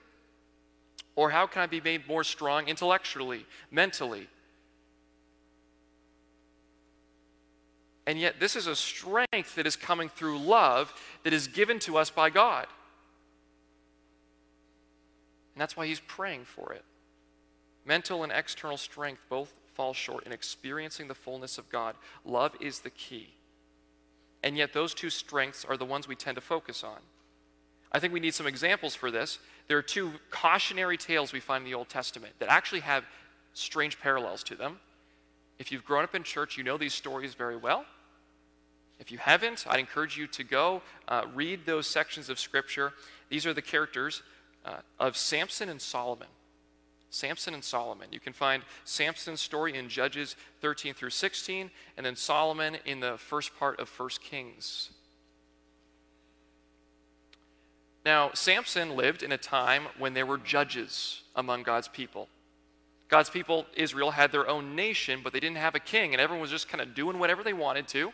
Or 1.14 1.30
how 1.30 1.46
can 1.46 1.62
I 1.62 1.66
be 1.66 1.80
made 1.80 2.08
more 2.08 2.24
strong 2.24 2.66
intellectually, 2.66 3.46
mentally? 3.70 4.26
And 8.06 8.20
yet, 8.20 8.38
this 8.38 8.54
is 8.54 8.66
a 8.66 8.76
strength 8.76 9.56
that 9.56 9.66
is 9.66 9.74
coming 9.74 10.08
through 10.08 10.38
love 10.38 10.92
that 11.24 11.32
is 11.32 11.48
given 11.48 11.78
to 11.80 11.96
us 11.96 12.08
by 12.08 12.30
God. 12.30 12.66
And 15.54 15.60
that's 15.60 15.76
why 15.76 15.86
he's 15.86 16.00
praying 16.00 16.44
for 16.44 16.72
it. 16.72 16.84
Mental 17.84 18.22
and 18.22 18.30
external 18.30 18.76
strength 18.76 19.22
both 19.28 19.52
fall 19.74 19.92
short 19.92 20.24
in 20.24 20.32
experiencing 20.32 21.08
the 21.08 21.14
fullness 21.14 21.58
of 21.58 21.68
God. 21.68 21.96
Love 22.24 22.54
is 22.60 22.80
the 22.80 22.90
key. 22.90 23.34
And 24.42 24.56
yet, 24.56 24.72
those 24.72 24.94
two 24.94 25.10
strengths 25.10 25.64
are 25.64 25.76
the 25.76 25.84
ones 25.84 26.06
we 26.06 26.14
tend 26.14 26.36
to 26.36 26.40
focus 26.40 26.84
on. 26.84 26.98
I 27.90 27.98
think 27.98 28.12
we 28.12 28.20
need 28.20 28.34
some 28.34 28.46
examples 28.46 28.94
for 28.94 29.10
this. 29.10 29.38
There 29.66 29.78
are 29.78 29.82
two 29.82 30.12
cautionary 30.30 30.96
tales 30.96 31.32
we 31.32 31.40
find 31.40 31.64
in 31.64 31.70
the 31.70 31.74
Old 31.74 31.88
Testament 31.88 32.34
that 32.38 32.48
actually 32.50 32.80
have 32.80 33.04
strange 33.54 33.98
parallels 33.98 34.44
to 34.44 34.54
them. 34.54 34.78
If 35.58 35.72
you've 35.72 35.84
grown 35.84 36.04
up 36.04 36.14
in 36.14 36.22
church, 36.22 36.56
you 36.58 36.62
know 36.62 36.76
these 36.76 36.94
stories 36.94 37.34
very 37.34 37.56
well. 37.56 37.84
If 38.98 39.12
you 39.12 39.18
haven't, 39.18 39.66
I'd 39.68 39.78
encourage 39.78 40.16
you 40.16 40.26
to 40.28 40.44
go 40.44 40.82
uh, 41.08 41.24
read 41.34 41.66
those 41.66 41.86
sections 41.86 42.30
of 42.30 42.38
Scripture. 42.38 42.92
These 43.28 43.46
are 43.46 43.52
the 43.52 43.62
characters 43.62 44.22
uh, 44.64 44.76
of 44.98 45.16
Samson 45.16 45.68
and 45.68 45.80
Solomon. 45.80 46.28
Samson 47.10 47.54
and 47.54 47.64
Solomon. 47.64 48.08
You 48.10 48.20
can 48.20 48.32
find 48.32 48.62
Samson's 48.84 49.40
story 49.40 49.76
in 49.76 49.88
Judges 49.88 50.36
13 50.60 50.94
through 50.94 51.10
16, 51.10 51.70
and 51.96 52.04
then 52.04 52.16
Solomon 52.16 52.78
in 52.84 53.00
the 53.00 53.16
first 53.16 53.56
part 53.56 53.78
of 53.80 53.88
1 53.88 54.08
Kings. 54.22 54.90
Now, 58.04 58.30
Samson 58.34 58.96
lived 58.96 59.22
in 59.22 59.32
a 59.32 59.38
time 59.38 59.84
when 59.98 60.14
there 60.14 60.26
were 60.26 60.38
judges 60.38 61.22
among 61.34 61.62
God's 61.62 61.88
people. 61.88 62.28
God's 63.08 63.30
people, 63.30 63.66
Israel, 63.74 64.12
had 64.12 64.32
their 64.32 64.48
own 64.48 64.74
nation, 64.74 65.20
but 65.22 65.32
they 65.32 65.40
didn't 65.40 65.56
have 65.56 65.74
a 65.74 65.80
king, 65.80 66.12
and 66.12 66.20
everyone 66.20 66.40
was 66.40 66.50
just 66.50 66.68
kind 66.68 66.80
of 66.80 66.94
doing 66.94 67.18
whatever 67.18 67.42
they 67.42 67.52
wanted 67.52 67.88
to. 67.88 68.12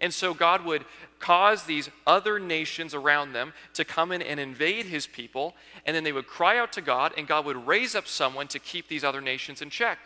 And 0.00 0.12
so 0.12 0.34
God 0.34 0.64
would 0.64 0.84
cause 1.18 1.64
these 1.64 1.88
other 2.06 2.38
nations 2.38 2.94
around 2.94 3.32
them 3.32 3.52
to 3.74 3.84
come 3.84 4.12
in 4.12 4.20
and 4.20 4.38
invade 4.38 4.86
his 4.86 5.06
people, 5.06 5.54
and 5.86 5.96
then 5.96 6.04
they 6.04 6.12
would 6.12 6.26
cry 6.26 6.58
out 6.58 6.72
to 6.72 6.80
God, 6.80 7.12
and 7.16 7.26
God 7.26 7.46
would 7.46 7.66
raise 7.66 7.94
up 7.94 8.06
someone 8.06 8.48
to 8.48 8.58
keep 8.58 8.88
these 8.88 9.04
other 9.04 9.20
nations 9.20 9.62
in 9.62 9.70
check. 9.70 9.98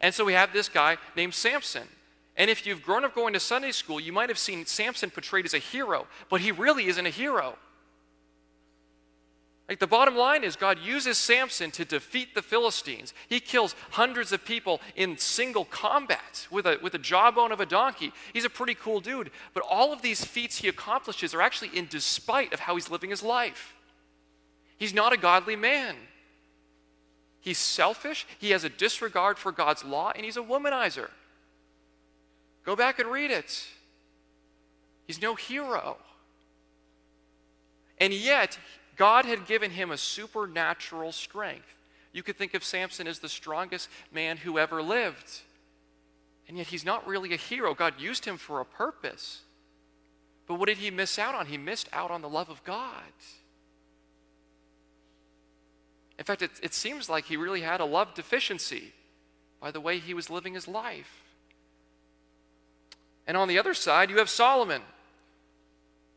And 0.00 0.12
so 0.12 0.24
we 0.24 0.32
have 0.32 0.52
this 0.52 0.68
guy 0.68 0.96
named 1.16 1.34
Samson. 1.34 1.86
And 2.36 2.50
if 2.50 2.66
you've 2.66 2.82
grown 2.82 3.04
up 3.04 3.14
going 3.14 3.34
to 3.34 3.40
Sunday 3.40 3.72
school, 3.72 4.00
you 4.00 4.12
might 4.12 4.28
have 4.28 4.38
seen 4.38 4.66
Samson 4.66 5.10
portrayed 5.10 5.44
as 5.44 5.54
a 5.54 5.58
hero, 5.58 6.06
but 6.30 6.40
he 6.40 6.50
really 6.50 6.86
isn't 6.86 7.06
a 7.06 7.10
hero. 7.10 7.56
Like 9.72 9.78
the 9.78 9.86
bottom 9.86 10.16
line 10.16 10.44
is, 10.44 10.54
God 10.54 10.78
uses 10.80 11.16
Samson 11.16 11.70
to 11.70 11.86
defeat 11.86 12.34
the 12.34 12.42
Philistines. 12.42 13.14
He 13.26 13.40
kills 13.40 13.74
hundreds 13.92 14.30
of 14.30 14.44
people 14.44 14.82
in 14.96 15.16
single 15.16 15.64
combat 15.64 16.46
with 16.50 16.66
a, 16.66 16.78
with 16.82 16.92
a 16.92 16.98
jawbone 16.98 17.52
of 17.52 17.60
a 17.60 17.64
donkey. 17.64 18.12
He's 18.34 18.44
a 18.44 18.50
pretty 18.50 18.74
cool 18.74 19.00
dude. 19.00 19.30
But 19.54 19.64
all 19.66 19.90
of 19.90 20.02
these 20.02 20.26
feats 20.26 20.58
he 20.58 20.68
accomplishes 20.68 21.32
are 21.32 21.40
actually 21.40 21.70
in 21.74 21.86
despite 21.86 22.52
of 22.52 22.60
how 22.60 22.74
he's 22.74 22.90
living 22.90 23.08
his 23.08 23.22
life. 23.22 23.74
He's 24.76 24.92
not 24.92 25.14
a 25.14 25.16
godly 25.16 25.56
man. 25.56 25.96
He's 27.40 27.56
selfish, 27.56 28.26
he 28.38 28.50
has 28.50 28.64
a 28.64 28.68
disregard 28.68 29.38
for 29.38 29.52
God's 29.52 29.86
law, 29.86 30.12
and 30.14 30.22
he's 30.22 30.36
a 30.36 30.42
womanizer. 30.42 31.08
Go 32.66 32.76
back 32.76 32.98
and 32.98 33.10
read 33.10 33.30
it. 33.30 33.66
He's 35.06 35.22
no 35.22 35.34
hero. 35.34 35.96
And 37.96 38.12
yet, 38.12 38.58
God 38.96 39.24
had 39.24 39.46
given 39.46 39.70
him 39.70 39.90
a 39.90 39.96
supernatural 39.96 41.12
strength. 41.12 41.66
You 42.12 42.22
could 42.22 42.36
think 42.36 42.54
of 42.54 42.62
Samson 42.62 43.06
as 43.06 43.20
the 43.20 43.28
strongest 43.28 43.88
man 44.12 44.36
who 44.36 44.58
ever 44.58 44.82
lived. 44.82 45.40
And 46.48 46.58
yet 46.58 46.66
he's 46.66 46.84
not 46.84 47.06
really 47.06 47.32
a 47.32 47.38
hero. 47.38 47.74
God 47.74 47.94
used 47.98 48.24
him 48.24 48.36
for 48.36 48.60
a 48.60 48.64
purpose. 48.64 49.42
But 50.46 50.58
what 50.58 50.68
did 50.68 50.78
he 50.78 50.90
miss 50.90 51.18
out 51.18 51.34
on? 51.34 51.46
He 51.46 51.56
missed 51.56 51.88
out 51.92 52.10
on 52.10 52.20
the 52.20 52.28
love 52.28 52.50
of 52.50 52.62
God. 52.64 53.12
In 56.18 56.24
fact, 56.24 56.42
it, 56.42 56.50
it 56.62 56.74
seems 56.74 57.08
like 57.08 57.24
he 57.24 57.36
really 57.36 57.62
had 57.62 57.80
a 57.80 57.84
love 57.84 58.14
deficiency 58.14 58.92
by 59.60 59.70
the 59.70 59.80
way 59.80 59.98
he 59.98 60.14
was 60.14 60.28
living 60.28 60.54
his 60.54 60.68
life. 60.68 61.22
And 63.26 63.36
on 63.36 63.48
the 63.48 63.58
other 63.58 63.74
side, 63.74 64.10
you 64.10 64.18
have 64.18 64.28
Solomon. 64.28 64.82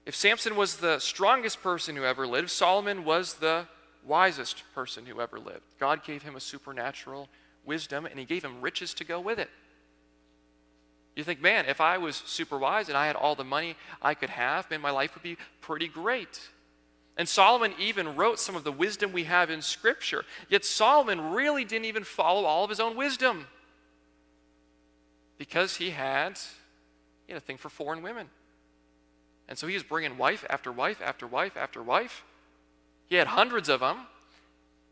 If 0.06 0.16
Samson 0.16 0.56
was 0.56 0.78
the 0.78 1.00
strongest 1.00 1.64
person 1.64 1.96
who 1.96 2.04
ever 2.04 2.28
lived, 2.28 2.52
Solomon 2.52 3.04
was 3.04 3.36
the 3.36 3.68
wisest 4.06 4.64
person 4.74 5.06
who 5.06 5.20
ever 5.20 5.40
lived. 5.40 5.64
God 5.80 6.04
gave 6.04 6.22
him 6.22 6.36
a 6.36 6.40
supernatural 6.40 7.28
wisdom 7.66 8.06
and 8.06 8.20
he 8.20 8.26
gave 8.26 8.46
him 8.46 8.62
riches 8.62 8.94
to 8.96 9.04
go 9.04 9.20
with 9.20 9.40
it. 9.40 9.50
You 11.16 11.24
think, 11.24 11.42
man, 11.42 11.66
if 11.66 11.82
I 11.82 11.98
was 11.98 12.18
super 12.18 12.58
wise 12.58 12.90
and 12.90 12.98
I 12.98 13.08
had 13.08 13.16
all 13.16 13.36
the 13.36 13.44
money 13.44 13.76
I 14.02 14.14
could 14.14 14.30
have, 14.30 14.70
man, 14.70 14.82
my 14.82 14.92
life 14.92 15.16
would 15.16 15.24
be 15.24 15.38
pretty 15.62 15.88
great. 15.88 16.40
And 17.18 17.28
Solomon 17.28 17.74
even 17.80 18.16
wrote 18.16 18.40
some 18.40 18.56
of 18.56 18.66
the 18.66 18.72
wisdom 18.72 19.14
we 19.14 19.24
have 19.24 19.50
in 19.50 19.62
Scripture. 19.62 20.26
Yet 20.50 20.66
Solomon 20.66 21.32
really 21.32 21.64
didn't 21.64 21.86
even 21.86 22.04
follow 22.04 22.44
all 22.44 22.66
of 22.66 22.70
his 22.70 22.82
own 22.82 22.98
wisdom 22.98 23.48
because 25.38 25.78
he 25.78 25.92
had, 25.92 26.38
he 27.26 27.34
had 27.34 27.42
a 27.42 27.46
thing 27.46 27.58
for 27.58 27.70
foreign 27.70 28.02
women. 28.02 28.30
And 29.48 29.58
so 29.58 29.68
he 29.68 29.74
was 29.76 29.84
bringing 29.84 30.18
wife 30.18 30.46
after 30.50 30.72
wife 30.72 31.02
after 31.04 31.28
wife 31.28 31.56
after 31.56 31.84
wife. 31.84 32.24
He 33.08 33.16
had 33.16 33.28
hundreds 33.28 33.70
of 33.70 33.80
them. 33.80 33.98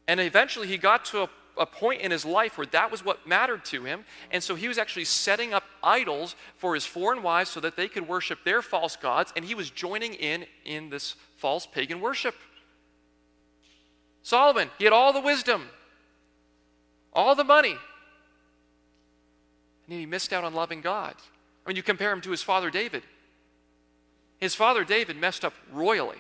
And 0.08 0.20
eventually 0.20 0.68
he 0.68 0.78
got 0.78 1.06
to 1.06 1.24
a, 1.24 1.30
a, 1.58 1.66
point 1.66 2.02
in 2.02 2.12
his 2.12 2.26
life 2.26 2.58
where 2.58 2.68
that 2.68 2.92
was 2.92 3.04
what 3.04 3.26
mattered 3.26 3.64
to 3.66 3.84
him. 3.84 4.06
And 4.32 4.44
so 4.44 4.56
he 4.56 4.68
was 4.68 4.78
actually 4.78 5.06
setting 5.06 5.54
up 5.54 5.64
idols 5.82 6.36
for 6.58 6.74
his 6.76 6.86
foreign 6.86 7.24
wives 7.24 7.50
so 7.50 7.60
that 7.62 7.76
they 7.78 7.88
could 7.88 8.08
worship 8.08 8.40
their 8.44 8.62
false 8.62 8.96
gods. 8.96 9.34
And 9.36 9.46
he 9.46 9.56
was 9.56 9.70
joining 9.70 10.14
in 10.14 10.46
in 10.66 10.90
this 10.90 11.16
false 11.38 11.66
pagan 11.66 12.02
worship. 12.02 12.36
Solomon, 14.24 14.70
he 14.78 14.84
had 14.84 14.94
all 14.94 15.14
the 15.14 15.22
wisdom, 15.22 15.70
all 17.14 17.34
the 17.36 17.44
money. 17.44 17.76
And 19.88 20.00
he 20.00 20.06
missed 20.06 20.32
out 20.32 20.44
on 20.44 20.54
loving 20.54 20.82
God. 20.82 21.16
I 21.66 21.70
mean, 21.70 21.76
you 21.76 21.84
compare 21.84 22.12
him 22.12 22.22
to 22.22 22.32
his 22.32 22.42
father 22.42 22.70
David. 22.70 23.04
His 24.44 24.56
father 24.56 24.84
David 24.84 25.16
messed 25.16 25.46
up 25.46 25.54
royally. 25.72 26.18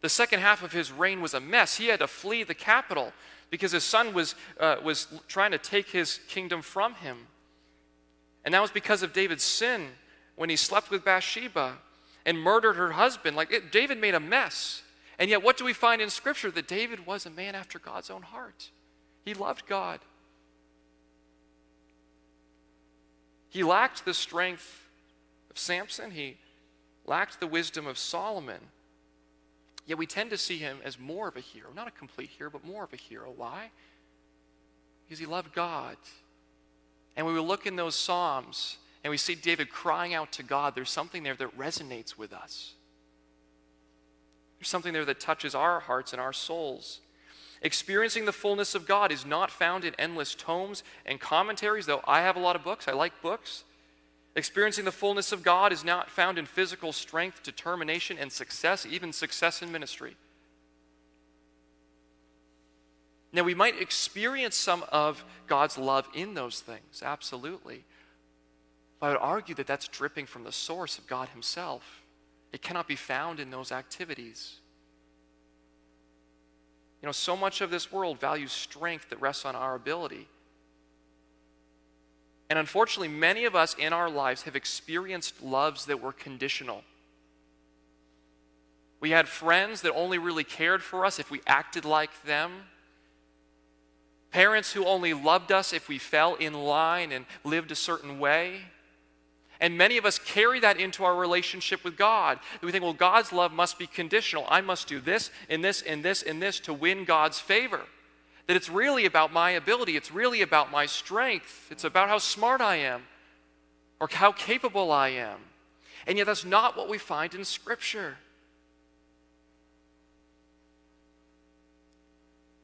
The 0.00 0.08
second 0.08 0.40
half 0.40 0.62
of 0.62 0.72
his 0.72 0.90
reign 0.90 1.20
was 1.20 1.34
a 1.34 1.40
mess. 1.40 1.76
He 1.76 1.88
had 1.88 1.98
to 1.98 2.06
flee 2.06 2.42
the 2.42 2.54
capital 2.54 3.12
because 3.50 3.72
his 3.72 3.84
son 3.84 4.14
was, 4.14 4.34
uh, 4.58 4.76
was 4.82 5.08
trying 5.26 5.50
to 5.50 5.58
take 5.58 5.90
his 5.90 6.20
kingdom 6.26 6.62
from 6.62 6.94
him. 6.94 7.26
And 8.46 8.54
that 8.54 8.62
was 8.62 8.70
because 8.70 9.02
of 9.02 9.12
David's 9.12 9.42
sin 9.42 9.88
when 10.36 10.48
he 10.48 10.56
slept 10.56 10.90
with 10.90 11.04
Bathsheba 11.04 11.76
and 12.24 12.40
murdered 12.40 12.76
her 12.76 12.92
husband. 12.92 13.36
Like 13.36 13.52
it, 13.52 13.70
David 13.70 14.00
made 14.00 14.14
a 14.14 14.20
mess. 14.20 14.80
And 15.18 15.28
yet, 15.28 15.42
what 15.42 15.58
do 15.58 15.66
we 15.66 15.74
find 15.74 16.00
in 16.00 16.08
Scripture? 16.08 16.50
That 16.50 16.66
David 16.66 17.06
was 17.06 17.26
a 17.26 17.30
man 17.30 17.56
after 17.56 17.78
God's 17.78 18.08
own 18.08 18.22
heart. 18.22 18.70
He 19.22 19.34
loved 19.34 19.66
God. 19.66 20.00
He 23.50 23.62
lacked 23.62 24.06
the 24.06 24.14
strength 24.14 24.87
Samson, 25.58 26.12
he 26.12 26.36
lacked 27.04 27.40
the 27.40 27.46
wisdom 27.46 27.86
of 27.86 27.98
Solomon. 27.98 28.60
Yet 29.86 29.98
we 29.98 30.06
tend 30.06 30.30
to 30.30 30.38
see 30.38 30.58
him 30.58 30.78
as 30.84 30.98
more 30.98 31.28
of 31.28 31.36
a 31.36 31.40
hero. 31.40 31.68
Not 31.74 31.88
a 31.88 31.92
complete 31.92 32.30
hero, 32.30 32.50
but 32.50 32.64
more 32.64 32.84
of 32.84 32.92
a 32.92 32.96
hero. 32.96 33.32
Why? 33.34 33.70
Because 35.04 35.18
he 35.18 35.26
loved 35.26 35.54
God. 35.54 35.96
And 37.16 37.24
when 37.24 37.34
we 37.34 37.40
look 37.40 37.66
in 37.66 37.76
those 37.76 37.94
Psalms 37.94 38.76
and 39.02 39.10
we 39.10 39.16
see 39.16 39.34
David 39.34 39.70
crying 39.70 40.12
out 40.12 40.30
to 40.32 40.42
God, 40.42 40.74
there's 40.74 40.90
something 40.90 41.22
there 41.22 41.34
that 41.36 41.58
resonates 41.58 42.18
with 42.18 42.32
us. 42.32 42.74
There's 44.58 44.68
something 44.68 44.92
there 44.92 45.04
that 45.04 45.20
touches 45.20 45.54
our 45.54 45.80
hearts 45.80 46.12
and 46.12 46.20
our 46.20 46.32
souls. 46.32 47.00
Experiencing 47.62 48.24
the 48.24 48.32
fullness 48.32 48.74
of 48.74 48.86
God 48.86 49.10
is 49.10 49.24
not 49.24 49.50
found 49.50 49.84
in 49.84 49.94
endless 49.98 50.34
tomes 50.34 50.84
and 51.06 51.18
commentaries, 51.18 51.86
though 51.86 52.02
I 52.06 52.20
have 52.20 52.36
a 52.36 52.40
lot 52.40 52.56
of 52.56 52.62
books. 52.62 52.86
I 52.86 52.92
like 52.92 53.22
books. 53.22 53.64
Experiencing 54.38 54.84
the 54.84 54.92
fullness 54.92 55.32
of 55.32 55.42
God 55.42 55.72
is 55.72 55.84
not 55.84 56.08
found 56.08 56.38
in 56.38 56.46
physical 56.46 56.92
strength, 56.92 57.42
determination, 57.42 58.16
and 58.16 58.30
success, 58.30 58.86
even 58.86 59.12
success 59.12 59.62
in 59.62 59.72
ministry. 59.72 60.16
Now, 63.32 63.42
we 63.42 63.54
might 63.54 63.82
experience 63.82 64.54
some 64.54 64.84
of 64.92 65.24
God's 65.48 65.76
love 65.76 66.08
in 66.14 66.34
those 66.34 66.60
things, 66.60 67.02
absolutely. 67.04 67.82
But 69.00 69.06
I 69.06 69.08
would 69.10 69.18
argue 69.20 69.56
that 69.56 69.66
that's 69.66 69.88
dripping 69.88 70.26
from 70.26 70.44
the 70.44 70.52
source 70.52 70.98
of 70.98 71.08
God 71.08 71.30
Himself. 71.30 72.02
It 72.52 72.62
cannot 72.62 72.86
be 72.86 72.94
found 72.94 73.40
in 73.40 73.50
those 73.50 73.72
activities. 73.72 74.60
You 77.02 77.06
know, 77.06 77.12
so 77.12 77.36
much 77.36 77.60
of 77.60 77.72
this 77.72 77.90
world 77.90 78.20
values 78.20 78.52
strength 78.52 79.10
that 79.10 79.20
rests 79.20 79.44
on 79.44 79.56
our 79.56 79.74
ability. 79.74 80.28
And 82.50 82.58
unfortunately, 82.58 83.08
many 83.08 83.44
of 83.44 83.54
us 83.54 83.74
in 83.78 83.92
our 83.92 84.08
lives 84.08 84.42
have 84.42 84.56
experienced 84.56 85.42
loves 85.42 85.86
that 85.86 86.00
were 86.00 86.12
conditional. 86.12 86.82
We 89.00 89.10
had 89.10 89.28
friends 89.28 89.82
that 89.82 89.92
only 89.94 90.18
really 90.18 90.44
cared 90.44 90.82
for 90.82 91.04
us 91.04 91.18
if 91.18 91.30
we 91.30 91.40
acted 91.46 91.84
like 91.84 92.22
them. 92.22 92.52
Parents 94.30 94.72
who 94.72 94.84
only 94.84 95.14
loved 95.14 95.52
us 95.52 95.72
if 95.72 95.88
we 95.88 95.98
fell 95.98 96.34
in 96.34 96.52
line 96.52 97.12
and 97.12 97.26
lived 97.44 97.70
a 97.70 97.76
certain 97.76 98.18
way. 98.18 98.60
And 99.60 99.76
many 99.76 99.96
of 99.96 100.04
us 100.04 100.18
carry 100.18 100.60
that 100.60 100.78
into 100.78 101.04
our 101.04 101.16
relationship 101.16 101.82
with 101.84 101.96
God. 101.96 102.38
We 102.62 102.70
think, 102.70 102.84
well, 102.84 102.92
God's 102.92 103.32
love 103.32 103.52
must 103.52 103.78
be 103.78 103.86
conditional. 103.86 104.46
I 104.48 104.60
must 104.60 104.86
do 104.86 105.00
this 105.00 105.30
and 105.48 105.64
this 105.64 105.82
and 105.82 106.04
this 106.04 106.22
and 106.22 106.40
this 106.40 106.60
to 106.60 106.72
win 106.72 107.04
God's 107.04 107.40
favor. 107.40 107.82
That 108.48 108.56
it's 108.56 108.68
really 108.68 109.04
about 109.04 109.32
my 109.32 109.50
ability, 109.50 109.96
it's 109.96 110.10
really 110.10 110.42
about 110.42 110.72
my 110.72 110.86
strength, 110.86 111.68
it's 111.70 111.84
about 111.84 112.08
how 112.08 112.18
smart 112.18 112.60
I 112.60 112.76
am 112.76 113.02
or 114.00 114.08
how 114.10 114.32
capable 114.32 114.90
I 114.90 115.10
am. 115.10 115.38
And 116.06 116.18
yet, 116.18 116.26
that's 116.26 116.44
not 116.44 116.76
what 116.76 116.88
we 116.88 116.98
find 116.98 117.34
in 117.34 117.44
Scripture. 117.44 118.16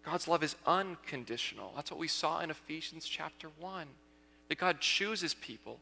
God's 0.04 0.26
love 0.26 0.42
is 0.42 0.56
unconditional. 0.66 1.72
That's 1.76 1.90
what 1.90 2.00
we 2.00 2.08
saw 2.08 2.40
in 2.40 2.50
Ephesians 2.50 3.06
chapter 3.06 3.48
1. 3.60 3.86
That 4.48 4.58
God 4.58 4.80
chooses 4.80 5.34
people 5.34 5.78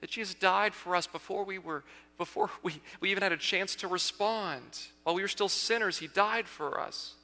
that 0.00 0.10
Jesus 0.10 0.34
died 0.34 0.74
for 0.74 0.94
us 0.94 1.06
before 1.06 1.44
we 1.44 1.58
were 1.58 1.82
before 2.18 2.50
we, 2.62 2.80
we 3.00 3.10
even 3.10 3.22
had 3.22 3.32
a 3.32 3.36
chance 3.36 3.74
to 3.76 3.88
respond. 3.88 4.62
While 5.02 5.14
we 5.14 5.22
were 5.22 5.28
still 5.28 5.48
sinners, 5.48 5.98
he 5.98 6.06
died 6.06 6.46
for 6.46 6.80
us. 6.80 7.14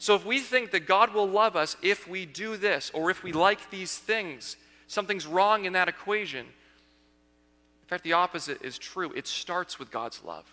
So 0.00 0.14
if 0.14 0.24
we 0.24 0.40
think 0.40 0.70
that 0.70 0.86
God 0.86 1.12
will 1.12 1.28
love 1.28 1.56
us 1.56 1.76
if 1.82 2.08
we 2.08 2.24
do 2.24 2.56
this 2.56 2.90
or 2.94 3.10
if 3.10 3.22
we 3.22 3.32
like 3.32 3.68
these 3.68 3.98
things, 3.98 4.56
something's 4.86 5.26
wrong 5.26 5.66
in 5.66 5.74
that 5.74 5.88
equation. 5.88 6.46
In 6.46 7.86
fact, 7.86 8.04
the 8.04 8.14
opposite 8.14 8.62
is 8.62 8.78
true. 8.78 9.12
It 9.14 9.26
starts 9.26 9.78
with 9.78 9.90
God's 9.90 10.24
love. 10.24 10.46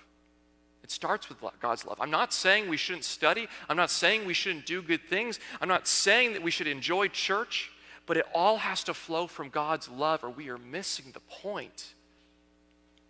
It 0.84 0.92
starts 0.92 1.30
with 1.30 1.38
God's 1.62 1.86
love. 1.86 1.98
I'm 2.02 2.12
not 2.12 2.34
saying 2.34 2.68
we 2.68 2.76
shouldn't 2.76 3.06
study. 3.06 3.48
I'm 3.70 3.78
not 3.78 3.90
saying 3.90 4.26
we 4.26 4.34
shouldn't 4.34 4.66
do 4.66 4.82
good 4.82 5.08
things. 5.10 5.40
I'm 5.62 5.70
not 5.70 5.88
saying 5.88 6.34
that 6.34 6.44
we 6.44 6.52
should 6.52 6.68
enjoy 6.68 7.08
church. 7.08 7.72
But 8.06 8.18
it 8.18 8.26
all 8.36 8.58
has 8.58 8.84
to 8.86 8.94
flow 8.94 9.28
from 9.28 9.48
God's 9.48 9.88
love, 9.88 10.26
or 10.26 10.30
we 10.30 10.50
are 10.50 10.58
missing 10.58 11.06
the 11.14 11.22
point. 11.22 11.94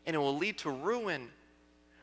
And 0.06 0.16
it 0.16 0.20
will 0.20 0.38
lead 0.38 0.60
to 0.60 0.70
ruin. 0.70 1.30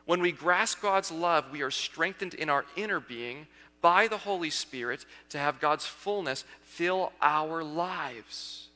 When 0.05 0.21
we 0.21 0.33
grasp 0.33 0.81
God's 0.81 1.09
love, 1.09 1.45
we 1.51 1.61
are 1.61 1.71
strengthened 1.71 2.33
in 2.33 2.49
our 2.49 2.65
inner 2.75 2.99
being 2.99 3.47
by 3.85 4.07
the 4.07 4.17
Holy 4.17 4.49
Spirit 4.49 5.05
to 5.29 5.37
have 5.37 5.59
God's 5.59 5.85
fullness 5.85 6.43
fill 6.63 7.13
our 7.21 7.63
lives. 7.63 8.69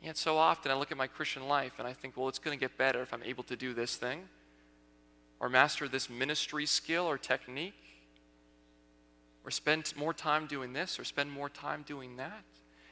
Yet 0.00 0.16
so 0.16 0.38
often 0.38 0.70
I 0.70 0.76
look 0.76 0.92
at 0.92 0.96
my 0.96 1.08
Christian 1.08 1.48
life 1.48 1.72
and 1.80 1.88
I 1.88 1.92
think, 1.92 2.16
well, 2.16 2.28
it's 2.28 2.38
going 2.38 2.56
to 2.56 2.60
get 2.60 2.78
better 2.78 3.02
if 3.02 3.12
I'm 3.12 3.24
able 3.24 3.42
to 3.42 3.56
do 3.56 3.74
this 3.74 3.96
thing 3.96 4.20
or 5.40 5.48
master 5.48 5.88
this 5.88 6.08
ministry 6.08 6.64
skill 6.64 7.06
or 7.06 7.18
technique 7.18 7.74
or 9.44 9.50
spend 9.50 9.92
more 9.96 10.14
time 10.14 10.46
doing 10.46 10.72
this 10.72 11.00
or 11.00 11.02
spend 11.02 11.32
more 11.32 11.48
time 11.48 11.82
doing 11.84 12.18
that. 12.18 12.44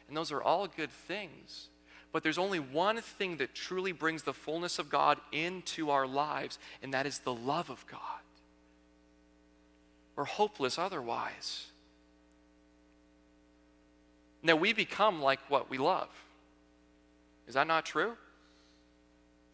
And 0.09 0.17
those 0.17 0.33
are 0.33 0.43
all 0.43 0.67
good 0.67 0.91
things. 0.91 1.69
But 2.11 2.25
there's 2.25 2.37
only 2.37 2.59
one 2.59 3.01
thing 3.01 3.37
that 3.37 3.55
truly 3.55 3.93
brings 3.93 4.25
the 4.25 4.35
fullness 4.35 4.81
of 4.81 4.91
God 4.91 5.21
into 5.31 5.91
our 5.91 6.09
lives, 6.09 6.59
and 6.83 6.93
that 6.95 7.07
is 7.07 7.21
the 7.21 7.33
love 7.33 7.71
of 7.71 7.87
God. 7.87 8.01
We're 10.19 10.25
hopeless 10.25 10.79
otherwise. 10.79 11.69
Now, 14.43 14.57
we 14.57 14.75
become 14.75 15.23
like 15.23 15.39
what 15.49 15.71
we 15.71 15.79
love. 15.79 16.11
Is 17.47 17.55
that 17.55 17.67
not 17.67 17.87
true? 17.87 18.13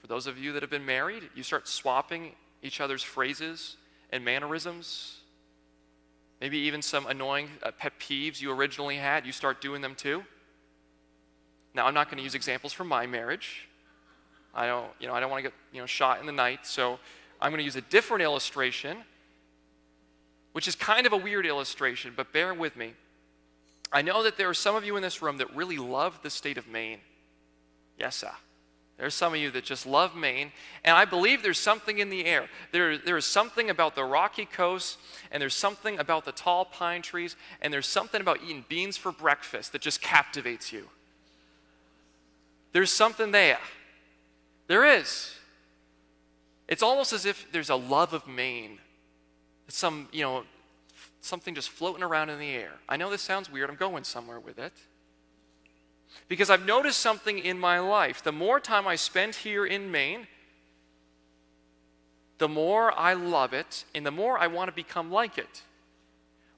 For 0.01 0.09
those 0.09 0.27
of 0.27 0.39
you 0.39 0.53
that 0.55 0.63
have 0.63 0.71
been 0.71 0.85
married, 0.85 1.23
you 1.37 1.45
start 1.45 1.69
swapping 1.69 2.33
each 2.63 2.81
other's 2.81 3.05
phrases 3.05 3.77
and 4.11 4.25
mannerisms 4.25 5.21
Maybe 6.45 6.59
even 6.59 6.83
some 6.83 7.07
annoying 7.07 7.49
uh, 7.63 7.71
pet 7.71 7.95
peeves 7.99 8.41
you 8.41 8.53
originally 8.53 8.97
had, 8.97 9.25
you 9.25 9.33
start 9.33 9.63
doing 9.63 9.81
them 9.81 9.95
too. 9.95 10.25
Now, 11.73 11.87
I'm 11.87 11.95
not 11.95 12.09
going 12.09 12.19
to 12.19 12.23
use 12.23 12.35
examples 12.35 12.73
from 12.73 12.87
my 12.87 13.07
marriage. 13.07 13.67
I 14.55 14.67
don't, 14.67 14.91
you 15.01 15.07
know, 15.07 15.15
I 15.15 15.21
don't 15.21 15.31
want 15.31 15.43
to 15.43 15.51
get 15.51 15.57
you 15.73 15.81
know, 15.81 15.87
shot 15.87 16.21
in 16.21 16.27
the 16.27 16.33
night, 16.33 16.67
so 16.67 16.99
I'm 17.41 17.51
going 17.51 17.61
to 17.61 17.65
use 17.65 17.77
a 17.77 17.81
different 17.81 18.23
illustration, 18.23 18.99
which 20.55 20.69
is 20.69 20.77
kind 20.77 21.05
of 21.05 21.13
a 21.13 21.17
weird 21.17 21.45
illustration, 21.45 22.13
but 22.17 22.33
bear 22.33 22.55
with 22.55 22.77
me. 22.77 22.93
I 23.93 24.03
know 24.03 24.23
that 24.23 24.37
there 24.37 24.49
are 24.49 24.55
some 24.55 24.77
of 24.77 24.85
you 24.85 24.95
in 24.95 25.03
this 25.03 25.21
room 25.21 25.39
that 25.39 25.55
really 25.55 25.79
love 25.79 26.21
the 26.23 26.31
state 26.31 26.57
of 26.59 26.69
Maine. 26.69 27.01
Yes, 27.99 28.15
sir. 28.15 28.31
There's 28.97 29.15
some 29.15 29.35
of 29.35 29.41
you 29.41 29.51
that 29.51 29.65
just 29.65 29.85
love 29.85 30.15
Maine, 30.15 30.53
and 30.85 30.97
I 30.97 31.07
believe 31.07 31.43
there's 31.43 31.59
something 31.59 31.99
in 31.99 32.09
the 32.09 32.25
air. 32.25 32.49
There, 32.71 32.97
there 32.97 33.17
is 33.17 33.27
something 33.27 33.69
about 33.69 33.97
the 33.97 34.05
rocky 34.05 34.45
coast, 34.45 34.99
and 35.33 35.43
there's 35.43 35.57
something 35.57 35.99
about 35.99 36.25
the 36.25 36.31
tall 36.31 36.65
pine 36.67 37.03
trees, 37.03 37.35
and 37.61 37.73
there's 37.73 37.89
something 37.89 38.21
about 38.21 38.39
eating 38.45 38.65
beans 38.69 38.97
for 38.97 39.11
breakfast 39.11 39.73
that 39.73 39.81
just 39.81 40.01
captivates 40.01 40.73
you. 40.73 40.89
There's 42.71 42.93
something 42.93 43.33
there. 43.33 43.59
There 44.69 44.85
is. 44.85 45.35
It's 46.69 46.83
almost 46.83 47.13
as 47.13 47.27
if 47.27 47.51
there's 47.51 47.71
a 47.71 47.77
love 47.77 48.13
of 48.13 48.29
Maine. 48.29 48.79
Some, 49.69 50.09
you 50.13 50.23
know, 50.23 50.45
something 51.21 51.55
just 51.55 51.71
floating 51.71 52.03
around 52.03 52.31
in 52.31 52.39
the 52.39 52.51
air. 52.51 52.73
I 52.89 52.97
know 52.97 53.11
this 53.11 53.23
sounds 53.23 53.51
weird. 53.51 53.71
I'm 53.71 53.77
going 53.77 54.05
somewhere 54.05 54.39
with 54.41 54.59
it. 54.59 54.73
Because 56.29 56.51
I've 56.51 56.65
noticed 56.65 57.01
something 57.01 57.39
in 57.39 57.59
my 57.59 57.79
life. 57.79 58.23
The 58.23 58.33
more 58.33 58.61
time 58.61 58.87
I 58.87 58.97
spend 58.97 59.37
here 59.37 59.67
in 59.67 59.91
Maine, 59.91 60.27
the 62.39 62.49
more 62.49 62.97
I 62.99 63.15
love 63.15 63.53
it 63.53 63.85
and 63.95 64.05
the 64.05 64.11
more 64.11 64.39
I 64.39 64.47
want 64.47 64.69
to 64.69 64.75
become 64.75 65.11
like 65.11 65.39
it. 65.39 65.63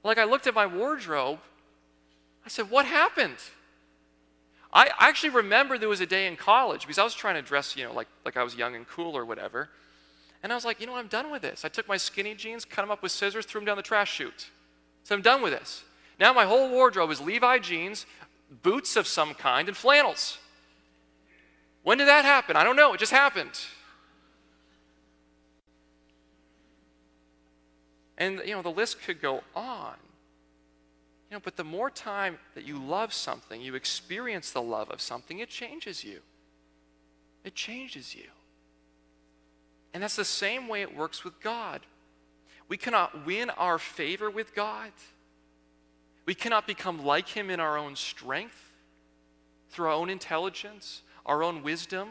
Like 0.03 0.17
I 0.17 0.23
looked 0.23 0.47
at 0.47 0.53
my 0.53 0.65
wardrobe, 0.65 1.39
I 2.45 2.49
said, 2.49 2.69
What 2.69 2.85
happened? 2.85 3.37
I 4.71 4.89
actually 4.99 5.29
remember 5.29 5.77
there 5.77 5.89
was 5.89 6.01
a 6.01 6.05
day 6.05 6.27
in 6.27 6.35
college 6.35 6.81
because 6.81 6.97
I 6.97 7.03
was 7.03 7.15
trying 7.15 7.35
to 7.35 7.41
dress, 7.41 7.75
you 7.75 7.85
know, 7.85 7.93
like, 7.93 8.07
like 8.25 8.37
I 8.37 8.43
was 8.43 8.55
young 8.55 8.75
and 8.75 8.87
cool 8.87 9.17
or 9.17 9.25
whatever. 9.25 9.69
And 10.43 10.51
I 10.51 10.55
was 10.55 10.65
like, 10.65 10.79
you 10.79 10.87
know 10.87 10.95
I'm 10.95 11.07
done 11.07 11.31
with 11.31 11.41
this. 11.41 11.65
I 11.65 11.69
took 11.69 11.87
my 11.87 11.97
skinny 11.97 12.35
jeans, 12.35 12.65
cut 12.65 12.81
them 12.83 12.91
up 12.91 13.01
with 13.01 13.11
scissors, 13.11 13.45
threw 13.45 13.59
them 13.59 13.65
down 13.65 13.77
the 13.77 13.83
trash 13.83 14.13
chute. 14.13 14.49
So 15.03 15.15
I'm 15.15 15.21
done 15.21 15.41
with 15.41 15.53
this. 15.53 15.83
Now 16.19 16.33
my 16.33 16.45
whole 16.45 16.69
wardrobe 16.69 17.11
is 17.11 17.21
Levi 17.21 17.59
jeans, 17.59 18.05
boots 18.63 18.95
of 18.95 19.07
some 19.07 19.33
kind 19.33 19.67
and 19.67 19.75
flannels. 19.75 20.37
When 21.83 21.97
did 21.97 22.07
that 22.07 22.25
happen? 22.25 22.55
I 22.55 22.63
don't 22.63 22.75
know. 22.75 22.93
It 22.93 22.99
just 22.99 23.11
happened. 23.11 23.59
And, 28.17 28.41
you 28.45 28.55
know, 28.55 28.61
the 28.61 28.69
list 28.71 29.01
could 29.01 29.21
go 29.21 29.41
on. 29.55 29.93
You 31.29 31.35
know, 31.35 31.41
but 31.43 31.55
the 31.55 31.63
more 31.63 31.89
time 31.89 32.39
that 32.55 32.65
you 32.65 32.77
love 32.77 33.13
something, 33.13 33.61
you 33.61 33.75
experience 33.75 34.51
the 34.51 34.61
love 34.61 34.89
of 34.89 35.01
something, 35.01 35.39
it 35.39 35.49
changes 35.49 36.03
you. 36.03 36.19
It 37.43 37.53
changes 37.53 38.15
you. 38.15 38.27
And 39.93 40.03
that's 40.03 40.15
the 40.15 40.25
same 40.25 40.67
way 40.67 40.81
it 40.81 40.95
works 40.95 41.23
with 41.23 41.39
God. 41.41 41.81
We 42.69 42.77
cannot 42.77 43.25
win 43.25 43.49
our 43.51 43.79
favor 43.79 44.29
with 44.29 44.53
God. 44.53 44.91
We 46.25 46.35
cannot 46.35 46.67
become 46.67 47.05
like 47.05 47.29
Him 47.29 47.49
in 47.49 47.59
our 47.59 47.77
own 47.77 47.95
strength, 47.95 48.71
through 49.69 49.87
our 49.87 49.93
own 49.93 50.09
intelligence, 50.09 51.01
our 51.25 51.41
own 51.41 51.63
wisdom, 51.63 52.09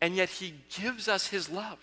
and 0.00 0.14
yet 0.14 0.28
He 0.28 0.54
gives 0.78 1.08
us 1.08 1.28
His 1.28 1.48
love. 1.48 1.78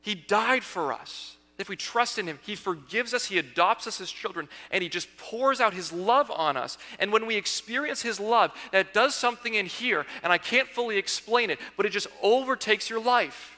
He 0.00 0.14
died 0.14 0.64
for 0.64 0.92
us. 0.92 1.36
If 1.58 1.68
we 1.68 1.76
trust 1.76 2.18
in 2.18 2.26
Him, 2.26 2.38
He 2.42 2.54
forgives 2.54 3.12
us, 3.12 3.26
He 3.26 3.38
adopts 3.38 3.86
us 3.86 4.00
as 4.00 4.10
children, 4.10 4.48
and 4.70 4.82
He 4.82 4.88
just 4.88 5.14
pours 5.18 5.60
out 5.60 5.74
His 5.74 5.92
love 5.92 6.30
on 6.30 6.56
us. 6.56 6.78
And 6.98 7.12
when 7.12 7.26
we 7.26 7.36
experience 7.36 8.00
His 8.00 8.18
love, 8.18 8.52
that 8.72 8.94
does 8.94 9.14
something 9.14 9.54
in 9.54 9.66
here, 9.66 10.06
and 10.22 10.32
I 10.32 10.38
can't 10.38 10.68
fully 10.68 10.96
explain 10.96 11.50
it, 11.50 11.58
but 11.76 11.84
it 11.84 11.90
just 11.90 12.06
overtakes 12.22 12.88
your 12.88 13.00
life. 13.00 13.57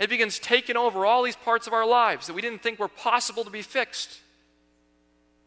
It 0.00 0.08
begins 0.08 0.38
taking 0.38 0.78
over 0.78 1.04
all 1.04 1.22
these 1.22 1.36
parts 1.36 1.66
of 1.66 1.74
our 1.74 1.86
lives 1.86 2.26
that 2.26 2.32
we 2.32 2.40
didn't 2.40 2.62
think 2.62 2.78
were 2.78 2.88
possible 2.88 3.44
to 3.44 3.50
be 3.50 3.60
fixed 3.60 4.18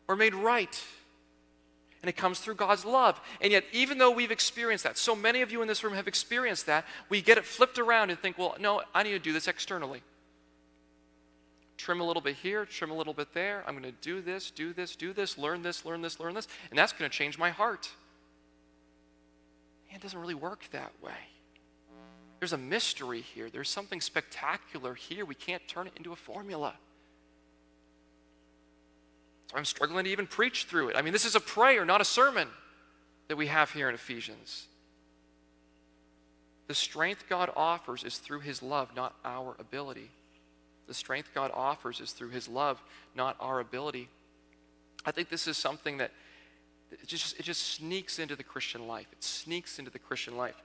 or 0.07 0.15
made 0.15 0.35
right. 0.35 0.83
And 2.03 2.09
it 2.09 2.15
comes 2.15 2.39
through 2.39 2.55
God's 2.55 2.85
love. 2.85 3.19
And 3.41 3.51
yet, 3.51 3.63
even 3.73 3.97
though 3.97 4.11
we've 4.11 4.29
experienced 4.29 4.83
that, 4.83 4.97
so 4.97 5.15
many 5.15 5.41
of 5.41 5.51
you 5.51 5.63
in 5.63 5.67
this 5.67 5.83
room 5.83 5.95
have 5.95 6.07
experienced 6.07 6.67
that, 6.67 6.85
we 7.09 7.19
get 7.19 7.39
it 7.39 7.45
flipped 7.45 7.79
around 7.79 8.11
and 8.11 8.19
think, 8.19 8.37
well, 8.37 8.55
no, 8.59 8.83
I 8.93 9.01
need 9.01 9.11
to 9.11 9.19
do 9.19 9.33
this 9.33 9.47
externally. 9.47 10.03
Trim 11.77 11.99
a 11.99 12.03
little 12.03 12.21
bit 12.21 12.35
here, 12.35 12.65
trim 12.65 12.91
a 12.91 12.95
little 12.95 13.13
bit 13.13 13.33
there. 13.33 13.63
I'm 13.65 13.73
going 13.73 13.91
to 13.91 13.99
do 14.01 14.21
this, 14.21 14.51
do 14.51 14.71
this, 14.71 14.95
do 14.95 15.13
this, 15.13 15.35
learn 15.35 15.63
this, 15.63 15.83
learn 15.83 16.03
this, 16.03 16.19
learn 16.19 16.35
this, 16.35 16.47
and 16.69 16.77
that's 16.77 16.93
going 16.93 17.09
to 17.09 17.17
change 17.17 17.39
my 17.39 17.49
heart. 17.49 17.89
And 19.89 19.97
it 19.97 20.03
doesn't 20.03 20.19
really 20.19 20.35
work 20.35 20.65
that 20.71 20.91
way. 21.01 21.32
There's 22.43 22.51
a 22.51 22.57
mystery 22.57 23.21
here. 23.21 23.49
There's 23.49 23.69
something 23.69 24.01
spectacular 24.01 24.95
here. 24.95 25.23
We 25.23 25.33
can't 25.33 25.65
turn 25.65 25.87
it 25.87 25.93
into 25.95 26.11
a 26.11 26.15
formula. 26.17 26.73
So 29.49 29.55
I'm 29.55 29.63
struggling 29.63 30.03
to 30.03 30.11
even 30.11 30.27
preach 30.27 30.65
through 30.65 30.89
it. 30.89 30.97
I 30.97 31.01
mean, 31.03 31.13
this 31.13 31.23
is 31.23 31.35
a 31.35 31.39
prayer, 31.39 31.85
not 31.85 32.01
a 32.01 32.03
sermon 32.03 32.49
that 33.29 33.37
we 33.37 33.47
have 33.47 33.71
here 33.71 33.87
in 33.87 33.95
Ephesians. 33.95 34.67
The 36.67 36.73
strength 36.73 37.23
God 37.29 37.49
offers 37.55 38.03
is 38.03 38.17
through 38.17 38.41
His 38.41 38.61
love, 38.61 38.93
not 38.93 39.15
our 39.23 39.55
ability. 39.57 40.11
The 40.87 40.93
strength 40.93 41.29
God 41.33 41.49
offers 41.53 42.01
is 42.01 42.11
through 42.11 42.31
His 42.31 42.49
love, 42.49 42.83
not 43.15 43.37
our 43.39 43.61
ability. 43.61 44.09
I 45.05 45.11
think 45.11 45.29
this 45.29 45.47
is 45.47 45.55
something 45.55 45.99
that 45.99 46.11
it 46.91 47.07
just, 47.07 47.39
it 47.39 47.43
just 47.43 47.61
sneaks 47.61 48.19
into 48.19 48.35
the 48.35 48.43
Christian 48.43 48.85
life. 48.85 49.07
It 49.13 49.23
sneaks 49.23 49.79
into 49.79 49.91
the 49.91 49.99
Christian 49.99 50.35
life 50.35 50.61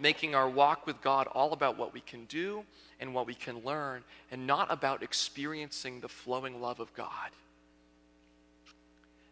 making 0.00 0.34
our 0.34 0.48
walk 0.48 0.86
with 0.86 1.00
God 1.02 1.26
all 1.28 1.52
about 1.52 1.78
what 1.78 1.92
we 1.92 2.00
can 2.00 2.24
do 2.26 2.64
and 3.00 3.14
what 3.14 3.26
we 3.26 3.34
can 3.34 3.64
learn, 3.64 4.04
and 4.30 4.46
not 4.46 4.70
about 4.70 5.02
experiencing 5.02 6.00
the 6.00 6.08
flowing 6.08 6.60
love 6.60 6.78
of 6.78 6.94
God. 6.94 7.30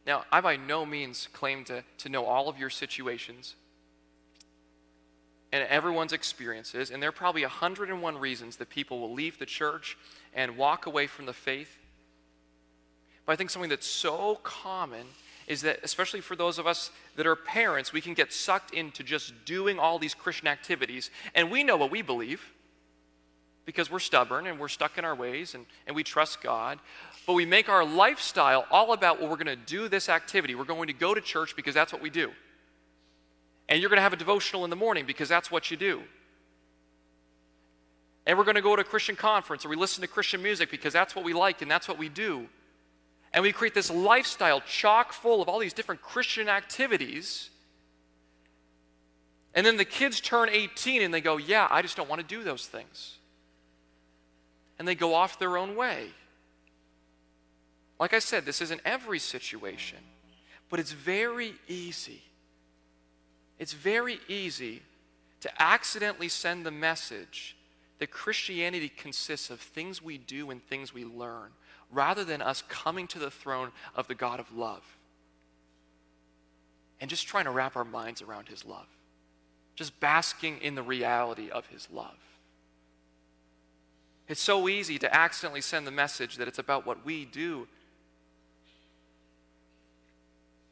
Now, 0.07 0.25
I 0.33 0.41
by 0.41 0.57
no 0.57 0.85
means 0.85 1.29
claim 1.33 1.65
to, 1.65 1.85
to 1.99 2.09
know 2.09 2.25
all 2.25 2.49
of 2.49 2.59
your 2.59 2.71
situations 2.71 3.55
and 5.53 5.67
everyone's 5.69 6.13
experiences, 6.13 6.91
and 6.91 7.03
there 7.03 7.11
are 7.11 7.13
probably 7.13 7.43
101 7.43 8.19
reasons 8.19 8.57
that 8.57 8.71
people 8.71 9.01
will 9.01 9.13
leave 9.13 9.39
the 9.39 9.47
church 9.47 9.97
and 10.35 10.57
walk 10.57 10.87
away 10.87 11.07
from 11.07 11.27
the 11.27 11.33
faith. 11.33 11.79
But 13.27 13.33
I 13.33 13.37
think 13.37 13.51
something 13.51 13.71
that's 13.71 13.87
so 13.87 14.41
common 14.43 15.07
is 15.47 15.63
that, 15.63 15.81
especially 15.83 16.21
for 16.21 16.37
those 16.37 16.59
of 16.59 16.67
us 16.67 16.91
that 17.17 17.27
are 17.27 17.37
parents, 17.37 17.93
we 17.93 18.01
can 18.01 18.15
get 18.15 18.33
sucked 18.33 18.73
into 18.73 19.03
just 19.03 19.45
doing 19.45 19.79
all 19.79 19.99
these 19.99 20.15
Christian 20.15 20.49
activities, 20.49 21.11
and 21.35 21.51
we 21.51 21.65
know 21.65 21.77
what 21.77 21.91
we 21.91 22.03
believe 22.03 22.53
because 23.67 23.91
we're 23.91 24.01
stubborn 24.01 24.47
and 24.47 24.59
we're 24.59 24.69
stuck 24.69 24.99
in 24.99 25.05
our 25.05 25.15
ways 25.15 25.55
and, 25.55 25.67
and 25.87 25.95
we 25.95 26.03
trust 26.03 26.43
God. 26.43 26.79
But 27.27 27.35
we 27.35 27.47
make 27.47 27.69
our 27.69 27.85
lifestyle 27.85 28.67
all 28.71 28.93
about, 28.93 29.21
well, 29.21 29.29
we're 29.29 29.37
going 29.37 29.47
to 29.47 29.55
do 29.57 29.89
this 29.89 30.09
activity. 30.09 30.55
We're 30.55 30.65
going 30.65 30.89
to 30.89 30.93
go 30.93 31.15
to 31.15 31.21
church 31.21 31.55
because 31.55 31.75
that's 31.75 31.93
what 31.93 32.03
we 32.03 32.11
do. 32.11 32.33
And 33.69 33.81
you're 33.81 33.91
going 33.91 33.99
to 33.99 34.03
have 34.03 34.13
a 34.13 34.17
devotional 34.17 34.65
in 34.65 34.71
the 34.71 34.77
morning 34.77 35.07
because 35.07 35.29
that's 35.29 35.51
what 35.51 35.71
you 35.71 35.77
do. 35.77 36.03
And 38.27 38.37
we're 38.37 38.45
going 38.45 38.57
to 38.57 38.63
go 38.63 38.75
to 38.75 38.83
a 38.83 38.85
Christian 38.85 39.17
conference 39.17 39.65
or 39.65 39.69
we 39.69 39.77
listen 39.77 40.03
to 40.03 40.09
Christian 40.09 40.43
music 40.43 40.71
because 40.71 40.93
that's 40.93 41.15
what 41.15 41.25
we 41.25 41.33
like 41.33 41.63
and 41.63 41.71
that's 41.71 41.87
what 41.87 41.99
we 41.99 42.09
do. 42.09 42.49
And 43.33 43.43
we 43.43 43.53
create 43.53 43.75
this 43.75 43.91
lifestyle 43.91 44.61
chock 44.61 45.13
full 45.13 45.41
of 45.41 45.49
all 45.49 45.59
these 45.59 45.73
different 45.73 46.03
Christian 46.03 46.49
activities. 46.49 47.51
And 49.55 49.65
then 49.65 49.77
the 49.77 49.85
kids 49.85 50.21
turn 50.21 50.49
18 50.49 51.03
and 51.03 51.15
they 51.15 51.21
go, 51.21 51.37
Yeah, 51.37 51.69
I 51.71 51.83
just 51.83 51.97
don't 51.97 52.09
want 52.09 52.21
to 52.21 52.27
do 52.27 52.43
those 52.43 52.67
things. 52.67 53.17
And 54.79 54.89
they 54.89 54.95
go 54.95 55.15
off 55.15 55.39
their 55.39 55.57
own 55.57 55.77
way. 55.77 56.09
Like 57.99 58.15
I 58.15 58.19
said, 58.19 58.47
this 58.47 58.63
isn't 58.63 58.81
every 58.85 59.19
situation, 59.19 59.99
but 60.71 60.81
it's 60.81 60.93
very 60.93 61.55
easy. 61.69 62.23
It's 63.59 63.75
very 63.75 64.19
easy 64.27 64.83
to 65.43 65.63
accidentally 65.63 66.29
send 66.29 66.65
the 66.65 66.71
message 66.71 67.57
that 67.99 68.11
Christianity 68.11 68.89
consists 68.89 69.51
of 69.51 69.61
things 69.61 70.03
we 70.03 70.17
do 70.17 70.51
and 70.51 70.65
things 70.67 70.95
we 70.95 71.05
learn 71.05 71.51
rather 71.93 72.25
than 72.25 72.41
us 72.41 72.63
coming 72.69 73.07
to 73.09 73.19
the 73.19 73.31
throne 73.31 73.73
of 73.95 74.09
the 74.09 74.15
God 74.15 74.41
of 74.41 74.53
love 74.57 74.83
and 77.01 77.09
just 77.09 77.27
trying 77.27 77.45
to 77.45 77.51
wrap 77.51 77.77
our 77.77 77.85
minds 77.85 78.23
around 78.23 78.49
his 78.49 78.65
love, 78.65 78.87
just 79.75 79.99
basking 80.01 80.59
in 80.59 80.75
the 80.75 80.83
reality 80.83 81.51
of 81.51 81.67
his 81.69 81.89
love. 81.91 82.19
It's 84.29 84.41
so 84.41 84.69
easy 84.69 84.99
to 84.99 85.13
accidentally 85.13 85.63
send 85.63 85.87
the 85.87 85.91
message 85.91 86.37
that 86.37 86.47
it's 86.47 86.59
about 86.59 86.87
what 86.87 87.05
we 87.05 87.25
do. 87.25 87.67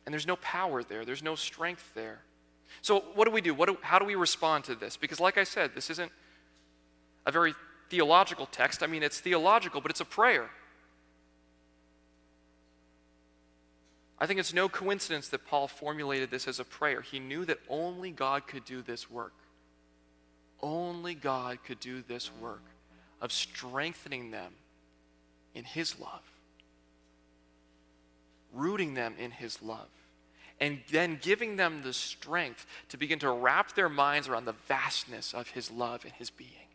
And 0.06 0.12
there's 0.12 0.26
no 0.26 0.36
power 0.36 0.84
there, 0.84 1.04
there's 1.04 1.22
no 1.22 1.34
strength 1.34 1.92
there. 1.94 2.20
So, 2.82 3.00
what 3.14 3.24
do 3.24 3.30
we 3.30 3.40
do? 3.40 3.54
What 3.54 3.68
do, 3.68 3.78
how 3.80 3.98
do 3.98 4.04
we 4.04 4.14
respond 4.14 4.64
to 4.64 4.74
this? 4.74 4.96
Because, 4.96 5.18
like 5.18 5.38
I 5.38 5.44
said, 5.44 5.74
this 5.74 5.90
isn't 5.90 6.12
a 7.26 7.32
very 7.32 7.54
theological 7.90 8.46
text. 8.46 8.82
I 8.82 8.86
mean, 8.86 9.02
it's 9.02 9.20
theological, 9.20 9.80
but 9.80 9.90
it's 9.90 10.00
a 10.00 10.04
prayer. 10.04 10.50
I 14.20 14.26
think 14.26 14.40
it's 14.40 14.52
no 14.52 14.68
coincidence 14.68 15.28
that 15.28 15.46
Paul 15.46 15.68
formulated 15.68 16.30
this 16.30 16.48
as 16.48 16.58
a 16.58 16.64
prayer. 16.64 17.02
He 17.02 17.20
knew 17.20 17.44
that 17.44 17.60
only 17.68 18.10
God 18.10 18.46
could 18.46 18.64
do 18.64 18.82
this 18.82 19.10
work. 19.10 19.34
Only 20.60 21.14
God 21.14 21.58
could 21.64 21.78
do 21.78 22.02
this 22.02 22.30
work 22.40 22.62
of 23.20 23.32
strengthening 23.32 24.30
them 24.30 24.52
in 25.54 25.64
His 25.64 25.98
love, 26.00 26.22
rooting 28.52 28.94
them 28.94 29.14
in 29.18 29.30
His 29.30 29.62
love, 29.62 29.88
and 30.60 30.80
then 30.90 31.18
giving 31.22 31.56
them 31.56 31.82
the 31.82 31.92
strength 31.92 32.66
to 32.88 32.96
begin 32.96 33.20
to 33.20 33.30
wrap 33.30 33.74
their 33.74 33.88
minds 33.88 34.26
around 34.26 34.46
the 34.46 34.54
vastness 34.66 35.32
of 35.32 35.48
His 35.50 35.70
love 35.70 36.04
and 36.04 36.12
His 36.14 36.30
being. 36.30 36.67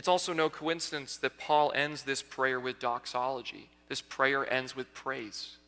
It's 0.00 0.08
also 0.08 0.32
no 0.32 0.48
coincidence 0.48 1.18
that 1.18 1.36
Paul 1.36 1.72
ends 1.74 2.04
this 2.04 2.22
prayer 2.22 2.58
with 2.58 2.78
doxology. 2.78 3.68
This 3.90 4.00
prayer 4.00 4.50
ends 4.50 4.74
with 4.74 4.94
praise. 4.94 5.58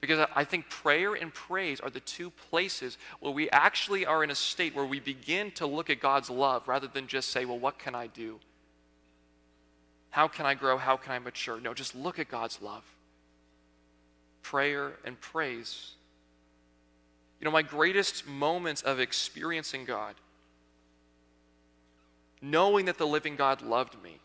Because 0.00 0.26
I 0.34 0.44
think 0.44 0.70
prayer 0.70 1.12
and 1.12 1.34
praise 1.34 1.78
are 1.78 1.90
the 1.90 2.00
two 2.00 2.30
places 2.30 2.96
where 3.20 3.30
we 3.30 3.50
actually 3.50 4.06
are 4.06 4.24
in 4.24 4.30
a 4.30 4.34
state 4.34 4.74
where 4.74 4.86
we 4.86 5.00
begin 5.00 5.50
to 5.50 5.66
look 5.66 5.90
at 5.90 6.00
God's 6.00 6.30
love 6.30 6.66
rather 6.66 6.86
than 6.86 7.08
just 7.08 7.28
say, 7.28 7.44
well, 7.44 7.58
what 7.58 7.78
can 7.78 7.94
I 7.94 8.06
do? 8.06 8.40
How 10.08 10.28
can 10.28 10.46
I 10.46 10.54
grow? 10.54 10.78
How 10.78 10.96
can 10.96 11.12
I 11.12 11.18
mature? 11.18 11.60
No, 11.60 11.74
just 11.74 11.94
look 11.94 12.18
at 12.18 12.30
God's 12.30 12.62
love. 12.62 12.84
Prayer 14.40 14.92
and 15.04 15.20
praise. 15.20 15.90
You 17.38 17.44
know, 17.44 17.50
my 17.50 17.60
greatest 17.60 18.26
moments 18.26 18.80
of 18.80 18.98
experiencing 18.98 19.84
God 19.84 20.14
knowing 22.40 22.86
that 22.86 22.98
the 22.98 23.06
living 23.06 23.36
God 23.36 23.62
loved 23.62 24.02
me. 24.02 24.18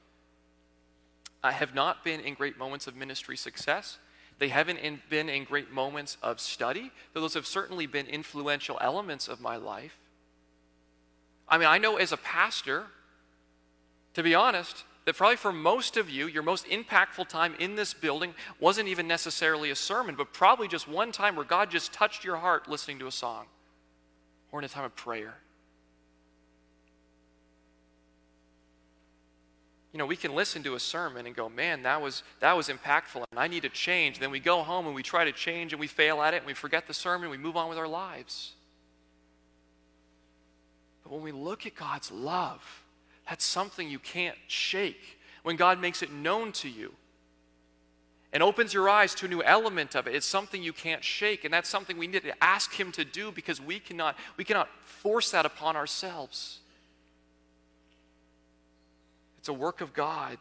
I 1.44 1.52
have 1.52 1.76
not 1.76 2.04
been 2.04 2.22
in 2.22 2.36
great 2.36 2.58
moments 2.58 2.88
of 2.88 2.96
ministry 2.96 3.36
success. 3.36 3.98
They 4.40 4.50
haven't 4.50 4.78
in, 4.78 5.02
been 5.10 5.30
in 5.30 5.44
great 5.44 5.72
moments 5.72 6.18
of 6.24 6.40
study, 6.40 6.92
though 7.14 7.22
those 7.22 7.34
have 7.34 7.46
certainly 7.46 7.86
been 7.86 8.08
influential 8.08 8.78
elements 8.82 9.28
of 9.28 9.42
my 9.42 9.58
life. 9.58 9.98
I 11.48 11.58
mean, 11.58 11.68
I 11.68 11.78
know 11.78 11.98
as 11.98 12.12
a 12.12 12.18
pastor, 12.18 12.86
to 14.14 14.24
be 14.24 14.34
honest, 14.34 14.86
that 15.06 15.18
probably 15.18 15.36
for 15.36 15.52
most 15.52 15.98
of 15.98 16.10
you, 16.10 16.28
your 16.28 16.44
most 16.44 16.66
impactful 16.68 17.28
time 17.28 17.56
in 17.60 17.76
this 17.76 17.94
building 17.94 18.34
wasn't 18.60 18.88
even 18.88 19.08
necessarily 19.08 19.70
a 19.70 19.76
sermon, 19.76 20.16
but 20.16 20.32
probably 20.32 20.68
just 20.68 20.88
one 20.88 21.12
time 21.12 21.36
where 21.36 21.46
God 21.46 21.70
just 21.70 21.92
touched 21.92 22.24
your 22.24 22.38
heart 22.38 22.70
listening 22.70 23.00
to 23.00 23.08
a 23.08 23.12
song 23.12 23.48
or 24.52 24.60
in 24.60 24.66
a 24.66 24.70
time 24.70 24.86
of 24.86 24.96
prayer. 24.96 25.36
You 29.94 30.00
know, 30.00 30.08
we 30.08 30.16
can 30.16 30.34
listen 30.34 30.64
to 30.64 30.74
a 30.74 30.80
sermon 30.80 31.28
and 31.28 31.36
go, 31.36 31.48
man, 31.50 31.84
that 31.84 32.02
was, 32.02 32.24
that 32.40 32.58
was 32.58 32.68
impactful 32.68 33.24
and 33.30 33.40
I 33.40 33.48
need 33.48 33.62
to 33.62 33.70
change. 33.70 34.18
Then 34.18 34.32
we 34.32 34.40
go 34.40 34.64
home 34.64 34.88
and 34.88 34.96
we 34.96 35.04
try 35.04 35.24
to 35.24 35.32
change 35.32 35.72
and 35.72 35.80
we 35.80 35.86
fail 35.86 36.22
at 36.24 36.34
it 36.34 36.38
and 36.38 36.48
we 36.48 36.56
forget 36.56 36.88
the 36.88 36.96
sermon 36.96 37.30
we 37.30 37.38
move 37.38 37.56
on 37.56 37.70
with 37.70 37.78
our 37.78 37.88
lives. 37.88 38.54
But 41.04 41.14
when 41.14 41.22
we 41.22 41.32
look 41.32 41.68
at 41.68 41.76
God's 41.76 42.12
love, 42.12 42.84
that's 43.30 43.46
something 43.46 43.88
you 43.88 44.00
can't 44.00 44.38
shake. 44.48 45.20
When 45.44 45.58
God 45.58 45.80
makes 45.80 46.02
it 46.02 46.12
known 46.12 46.54
to 46.54 46.70
you 46.70 46.94
and 48.32 48.42
opens 48.42 48.74
your 48.74 48.90
eyes 48.90 49.14
to 49.16 49.28
a 49.28 49.30
new 49.30 49.44
element 49.44 49.94
of 49.94 50.08
it, 50.08 50.16
it's 50.16 50.26
something 50.26 50.64
you 50.64 50.74
can't 50.74 51.04
shake. 51.04 51.46
And 51.46 51.54
that's 51.54 51.70
something 51.70 52.00
we 52.00 52.08
need 52.08 52.24
to 52.24 52.44
ask 52.44 52.74
Him 52.74 52.92
to 52.94 53.06
do 53.06 53.32
because 53.32 53.62
we 53.62 53.78
cannot, 53.78 54.18
we 54.38 54.44
cannot 54.44 54.70
force 54.86 55.30
that 55.32 55.46
upon 55.46 55.76
ourselves. 55.76 56.62
It's 59.44 59.50
a 59.50 59.54
work 59.54 59.82
of 59.82 59.92
God. 59.92 60.38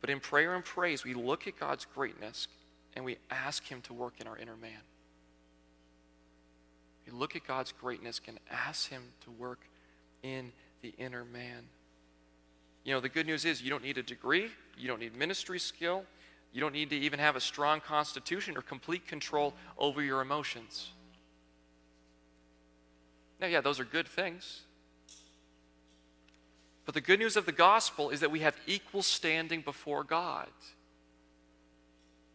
But 0.00 0.08
in 0.08 0.20
prayer 0.20 0.54
and 0.54 0.64
praise, 0.64 1.04
we 1.04 1.12
look 1.12 1.46
at 1.46 1.60
God's 1.60 1.84
greatness 1.84 2.48
and 2.94 3.04
we 3.04 3.18
ask 3.30 3.66
Him 3.66 3.82
to 3.82 3.92
work 3.92 4.14
in 4.22 4.26
our 4.26 4.38
inner 4.38 4.56
man. 4.56 4.80
We 7.04 7.12
look 7.12 7.36
at 7.36 7.46
God's 7.46 7.72
greatness 7.72 8.22
and 8.26 8.38
ask 8.50 8.88
Him 8.88 9.02
to 9.24 9.30
work 9.32 9.60
in 10.22 10.50
the 10.80 10.94
inner 10.96 11.26
man. 11.26 11.64
You 12.84 12.94
know, 12.94 13.00
the 13.00 13.10
good 13.10 13.26
news 13.26 13.44
is 13.44 13.60
you 13.60 13.68
don't 13.68 13.84
need 13.84 13.98
a 13.98 14.02
degree, 14.02 14.48
you 14.78 14.88
don't 14.88 15.00
need 15.00 15.14
ministry 15.14 15.58
skill, 15.58 16.04
you 16.54 16.62
don't 16.62 16.72
need 16.72 16.88
to 16.88 16.96
even 16.96 17.18
have 17.18 17.36
a 17.36 17.40
strong 17.40 17.82
constitution 17.82 18.56
or 18.56 18.62
complete 18.62 19.06
control 19.06 19.52
over 19.76 20.02
your 20.02 20.22
emotions. 20.22 20.92
Now, 23.40 23.46
yeah, 23.46 23.60
those 23.60 23.78
are 23.78 23.84
good 23.84 24.08
things. 24.08 24.62
But 26.84 26.94
the 26.94 27.00
good 27.00 27.18
news 27.18 27.36
of 27.36 27.46
the 27.46 27.52
gospel 27.52 28.10
is 28.10 28.20
that 28.20 28.30
we 28.30 28.40
have 28.40 28.56
equal 28.66 29.02
standing 29.02 29.60
before 29.60 30.04
God. 30.04 30.48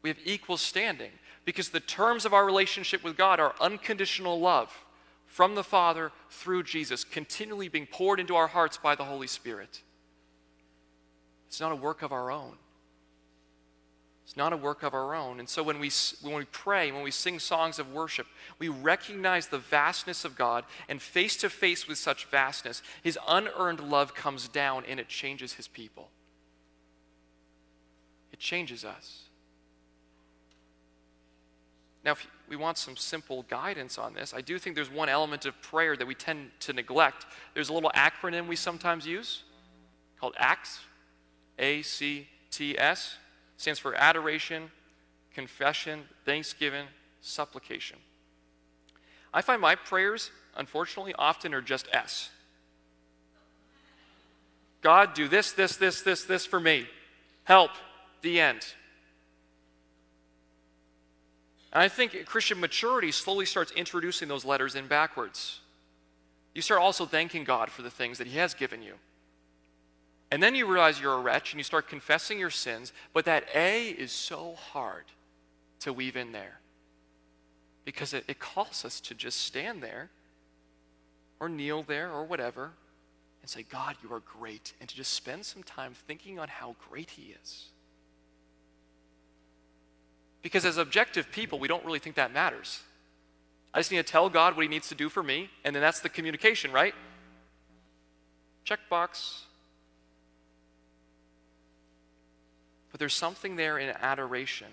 We 0.02 0.10
have 0.10 0.20
equal 0.26 0.58
standing 0.58 1.12
because 1.46 1.70
the 1.70 1.80
terms 1.80 2.26
of 2.26 2.34
our 2.34 2.46
relationship 2.46 3.04
with 3.04 3.18
God 3.18 3.40
are 3.40 3.56
unconditional 3.60 4.40
love 4.40 4.72
from 5.26 5.56
the 5.56 5.64
Father 5.64 6.12
through 6.30 6.64
Jesus, 6.64 7.04
continually 7.04 7.68
being 7.68 7.88
poured 7.88 8.20
into 8.20 8.36
our 8.36 8.48
hearts 8.48 8.78
by 8.78 8.94
the 8.94 9.06
Holy 9.06 9.26
Spirit. 9.26 9.82
It's 11.48 11.60
not 11.60 11.72
a 11.72 11.76
work 11.76 12.04
of 12.04 12.12
our 12.12 12.32
own. 12.32 12.58
It's 14.26 14.38
not 14.38 14.54
a 14.54 14.58
work 14.58 14.84
of 14.84 14.94
our 14.94 15.14
own. 15.14 15.40
And 15.40 15.50
so 15.50 15.62
when 15.64 15.80
we, 15.80 15.92
when 16.22 16.36
we 16.36 16.46
pray, 16.46 16.92
when 16.92 17.04
we 17.04 17.12
sing 17.12 17.40
songs 17.40 17.78
of 17.78 17.92
worship, 17.92 18.26
we 18.58 18.70
recognize 18.70 19.48
the 19.48 19.58
vastness 19.58 20.24
of 20.24 20.38
God, 20.38 20.64
and 20.88 21.02
face 21.02 21.36
to 21.38 21.50
face 21.50 21.88
with 21.88 21.98
such 21.98 22.26
vastness, 22.26 22.82
His 23.04 23.20
unearned 23.28 23.82
love 23.82 24.16
comes 24.16 24.48
down 24.48 24.86
and 24.88 25.00
it 25.00 25.10
changes 25.10 25.54
His 25.54 25.68
people. 25.68 26.10
It 28.32 28.40
changes 28.40 28.86
us. 28.86 29.24
Now, 32.06 32.14
if 32.14 32.28
we 32.50 32.56
want 32.56 32.78
some 32.78 32.98
simple 32.98 33.44
guidance 33.44 33.98
on 33.98 34.14
this, 34.14 34.34
I 34.34 34.42
do 34.42 34.58
think 34.58 34.76
there's 34.76 34.92
one 34.92 35.10
element 35.10 35.46
of 35.46 35.62
prayer 35.62 35.96
that 35.96 36.06
we 36.06 36.16
tend 36.16 36.52
to 36.62 36.74
neglect. 36.74 37.26
There's 37.54 37.70
a 37.70 37.74
little 37.74 37.92
acronym 37.92 38.48
we 38.48 38.56
sometimes 38.56 39.06
use 39.06 39.44
called 40.20 40.34
ACTS, 40.38 40.80
A 41.60 41.82
C 41.82 42.28
T 42.52 42.78
S 42.78 43.18
stands 43.64 43.80
for 43.80 43.96
adoration, 43.96 44.70
confession, 45.34 46.04
thanksgiving, 46.26 46.86
supplication. 47.22 47.98
I 49.34 49.42
find 49.42 49.62
my 49.62 49.76
prayers, 49.76 50.32
unfortunately, 50.58 51.16
often 51.18 51.54
are 51.54 51.62
just 51.62 51.88
S. 51.94 52.30
God, 54.82 55.14
do 55.14 55.30
this, 55.30 55.54
this, 55.54 55.78
this, 55.78 56.02
this, 56.02 56.26
this 56.26 56.46
for 56.46 56.60
me. 56.60 56.88
Help. 57.46 57.72
The 58.22 58.42
end. 58.42 58.66
And 61.72 61.82
I 61.82 61.88
think 61.88 62.26
Christian 62.26 62.60
maturity 62.60 63.12
slowly 63.14 63.46
starts 63.46 63.72
introducing 63.72 64.28
those 64.28 64.44
letters 64.44 64.76
in 64.76 64.88
backwards. 64.88 65.62
You 66.54 66.62
start 66.62 66.82
also 66.82 67.06
thanking 67.06 67.46
God 67.46 67.70
for 67.70 67.82
the 67.82 67.90
things 67.90 68.18
that 68.18 68.28
He 68.28 68.38
has 68.38 68.54
given 68.54 68.84
you. 68.84 68.96
And 70.34 70.42
then 70.42 70.56
you 70.56 70.66
realize 70.66 71.00
you're 71.00 71.14
a 71.14 71.22
wretch 71.22 71.54
and 71.54 71.60
you 71.60 71.64
start 71.64 71.88
confessing 71.88 72.40
your 72.40 72.50
sins, 72.50 72.92
but 73.14 73.26
that 73.26 73.44
A 73.54 73.90
is 73.90 74.12
so 74.12 74.56
hard 74.56 75.04
to 75.82 75.94
weave 75.94 76.16
in 76.16 76.32
there 76.32 76.60
because 77.86 78.16
it, 78.16 78.24
it 78.28 78.40
calls 78.40 78.84
us 78.84 79.00
to 79.02 79.14
just 79.14 79.42
stand 79.42 79.84
there 79.84 80.10
or 81.40 81.48
kneel 81.48 81.84
there 81.84 82.12
or 82.12 82.24
whatever 82.24 82.72
and 83.42 83.50
say, 83.52 83.62
God, 83.62 83.96
you 84.02 84.12
are 84.12 84.22
great, 84.22 84.74
and 84.80 84.90
to 84.90 84.96
just 84.96 85.14
spend 85.14 85.46
some 85.46 85.62
time 85.62 85.94
thinking 86.08 86.40
on 86.40 86.48
how 86.48 86.78
great 86.90 87.12
He 87.12 87.36
is. 87.44 87.68
Because 90.42 90.66
as 90.66 90.78
objective 90.78 91.32
people, 91.32 91.60
we 91.60 91.68
don't 91.68 91.86
really 91.86 92.00
think 92.00 92.16
that 92.16 92.34
matters. 92.34 92.82
I 93.72 93.82
just 93.82 93.92
need 93.92 93.98
to 93.98 94.04
tell 94.04 94.32
God 94.32 94.56
what 94.56 94.64
He 94.64 94.68
needs 94.68 94.90
to 94.90 94.96
do 94.96 95.10
for 95.10 95.22
me, 95.22 95.52
and 95.64 95.76
then 95.76 95.84
that's 95.84 96.00
the 96.00 96.10
communication, 96.10 96.72
right? 96.72 96.96
Checkbox. 98.66 99.44
But 102.94 103.00
there's 103.00 103.16
something 103.16 103.56
there 103.56 103.80
in 103.80 103.90
adoration, 103.90 104.68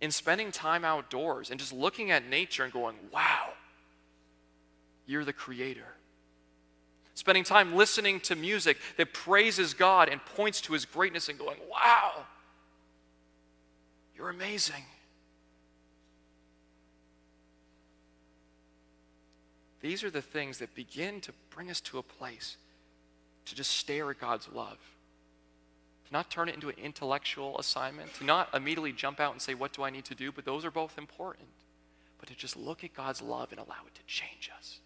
in 0.00 0.10
spending 0.10 0.50
time 0.50 0.86
outdoors 0.86 1.50
and 1.50 1.60
just 1.60 1.70
looking 1.70 2.10
at 2.10 2.26
nature 2.26 2.64
and 2.64 2.72
going, 2.72 2.96
wow, 3.12 3.50
you're 5.06 5.26
the 5.26 5.34
creator. 5.34 5.84
Spending 7.14 7.44
time 7.44 7.76
listening 7.76 8.20
to 8.20 8.34
music 8.34 8.78
that 8.96 9.12
praises 9.12 9.74
God 9.74 10.08
and 10.08 10.24
points 10.24 10.62
to 10.62 10.72
his 10.72 10.86
greatness 10.86 11.28
and 11.28 11.38
going, 11.38 11.58
wow, 11.70 12.24
you're 14.16 14.30
amazing. 14.30 14.84
These 19.82 20.02
are 20.04 20.10
the 20.10 20.22
things 20.22 20.56
that 20.60 20.74
begin 20.74 21.20
to 21.20 21.32
bring 21.50 21.70
us 21.70 21.82
to 21.82 21.98
a 21.98 22.02
place 22.02 22.56
to 23.44 23.54
just 23.54 23.72
stare 23.72 24.10
at 24.10 24.18
God's 24.18 24.48
love 24.48 24.78
to 26.10 26.16
not 26.16 26.30
turn 26.30 26.48
it 26.48 26.54
into 26.54 26.68
an 26.68 26.74
intellectual 26.82 27.58
assignment, 27.58 28.12
to 28.14 28.24
not 28.24 28.48
immediately 28.52 28.92
jump 28.92 29.20
out 29.20 29.32
and 29.32 29.40
say, 29.40 29.54
What 29.54 29.72
do 29.72 29.84
I 29.84 29.90
need 29.90 30.04
to 30.06 30.14
do? 30.14 30.32
But 30.32 30.44
those 30.44 30.64
are 30.64 30.70
both 30.70 30.98
important. 30.98 31.48
But 32.18 32.28
to 32.28 32.34
just 32.34 32.56
look 32.56 32.82
at 32.84 32.94
God's 32.94 33.22
love 33.22 33.52
and 33.52 33.60
allow 33.60 33.86
it 33.86 33.94
to 33.94 34.02
change 34.06 34.50
us. 34.58 34.80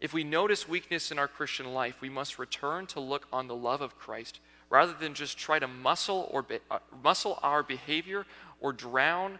If 0.00 0.14
we 0.14 0.24
notice 0.24 0.66
weakness 0.66 1.10
in 1.10 1.18
our 1.18 1.28
Christian 1.28 1.74
life, 1.74 2.00
we 2.00 2.08
must 2.08 2.38
return 2.38 2.86
to 2.86 3.00
look 3.00 3.26
on 3.32 3.48
the 3.48 3.54
love 3.54 3.82
of 3.82 3.98
Christ 3.98 4.40
rather 4.70 4.94
than 4.94 5.14
just 5.14 5.36
try 5.36 5.58
to 5.58 5.68
muscle, 5.68 6.28
or 6.30 6.42
be, 6.42 6.58
uh, 6.70 6.78
muscle 7.02 7.38
our 7.42 7.62
behavior 7.62 8.24
or 8.60 8.72
drown 8.72 9.38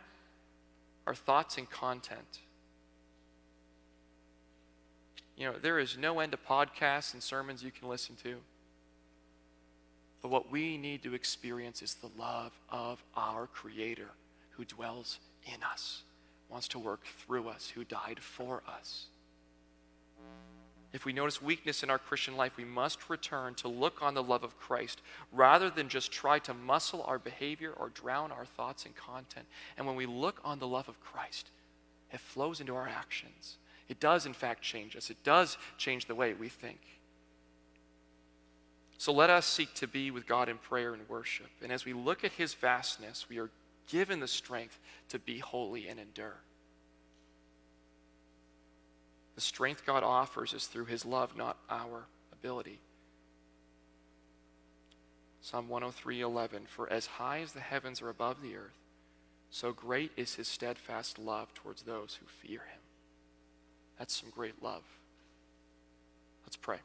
our 1.06 1.14
thoughts 1.14 1.56
and 1.56 1.70
content. 1.70 2.40
You 5.36 5.46
know, 5.46 5.54
there 5.58 5.78
is 5.78 5.96
no 5.96 6.20
end 6.20 6.32
to 6.32 6.38
podcasts 6.38 7.14
and 7.14 7.22
sermons 7.22 7.62
you 7.62 7.70
can 7.70 7.88
listen 7.88 8.16
to. 8.24 8.36
But 10.22 10.30
what 10.30 10.50
we 10.50 10.76
need 10.76 11.02
to 11.04 11.14
experience 11.14 11.82
is 11.82 11.94
the 11.94 12.10
love 12.18 12.52
of 12.68 13.02
our 13.16 13.46
Creator 13.46 14.10
who 14.50 14.64
dwells 14.64 15.18
in 15.46 15.62
us, 15.62 16.02
wants 16.48 16.68
to 16.68 16.78
work 16.78 17.04
through 17.04 17.48
us, 17.48 17.70
who 17.70 17.84
died 17.84 18.20
for 18.20 18.62
us. 18.68 19.06
If 20.92 21.04
we 21.04 21.12
notice 21.12 21.40
weakness 21.40 21.82
in 21.82 21.90
our 21.90 21.98
Christian 21.98 22.36
life, 22.36 22.56
we 22.56 22.64
must 22.64 23.08
return 23.08 23.54
to 23.56 23.68
look 23.68 24.02
on 24.02 24.14
the 24.14 24.22
love 24.22 24.42
of 24.42 24.58
Christ 24.58 25.00
rather 25.32 25.70
than 25.70 25.88
just 25.88 26.10
try 26.10 26.40
to 26.40 26.52
muscle 26.52 27.04
our 27.06 27.18
behavior 27.18 27.72
or 27.76 27.90
drown 27.90 28.32
our 28.32 28.44
thoughts 28.44 28.84
and 28.84 28.96
content. 28.96 29.46
And 29.78 29.86
when 29.86 29.94
we 29.94 30.06
look 30.06 30.40
on 30.44 30.58
the 30.58 30.66
love 30.66 30.88
of 30.88 31.00
Christ, 31.00 31.50
it 32.12 32.18
flows 32.18 32.60
into 32.60 32.74
our 32.74 32.88
actions. 32.88 33.56
It 33.88 34.00
does, 34.00 34.26
in 34.26 34.32
fact, 34.32 34.62
change 34.62 34.96
us, 34.96 35.10
it 35.10 35.22
does 35.22 35.56
change 35.78 36.06
the 36.06 36.14
way 36.14 36.34
we 36.34 36.48
think. 36.48 36.80
So 39.00 39.14
let 39.14 39.30
us 39.30 39.46
seek 39.46 39.72
to 39.76 39.88
be 39.88 40.10
with 40.10 40.26
God 40.26 40.50
in 40.50 40.58
prayer 40.58 40.92
and 40.92 41.08
worship. 41.08 41.48
And 41.62 41.72
as 41.72 41.86
we 41.86 41.94
look 41.94 42.22
at 42.22 42.32
his 42.32 42.52
vastness, 42.52 43.30
we 43.30 43.38
are 43.38 43.48
given 43.88 44.20
the 44.20 44.28
strength 44.28 44.78
to 45.08 45.18
be 45.18 45.38
holy 45.38 45.88
and 45.88 45.98
endure. 45.98 46.36
The 49.36 49.40
strength 49.40 49.86
God 49.86 50.02
offers 50.02 50.52
is 50.52 50.66
through 50.66 50.84
his 50.84 51.06
love, 51.06 51.34
not 51.34 51.56
our 51.70 52.08
ability. 52.30 52.78
Psalm 55.40 55.70
103:11 55.70 56.66
For 56.66 56.86
as 56.92 57.06
high 57.06 57.40
as 57.40 57.54
the 57.54 57.60
heavens 57.60 58.02
are 58.02 58.10
above 58.10 58.42
the 58.42 58.54
earth, 58.54 58.76
so 59.50 59.72
great 59.72 60.12
is 60.14 60.34
his 60.34 60.46
steadfast 60.46 61.18
love 61.18 61.54
towards 61.54 61.84
those 61.84 62.16
who 62.20 62.26
fear 62.26 62.66
him. 62.70 62.82
That's 63.98 64.14
some 64.14 64.28
great 64.28 64.62
love. 64.62 64.84
Let's 66.44 66.56
pray. 66.56 66.80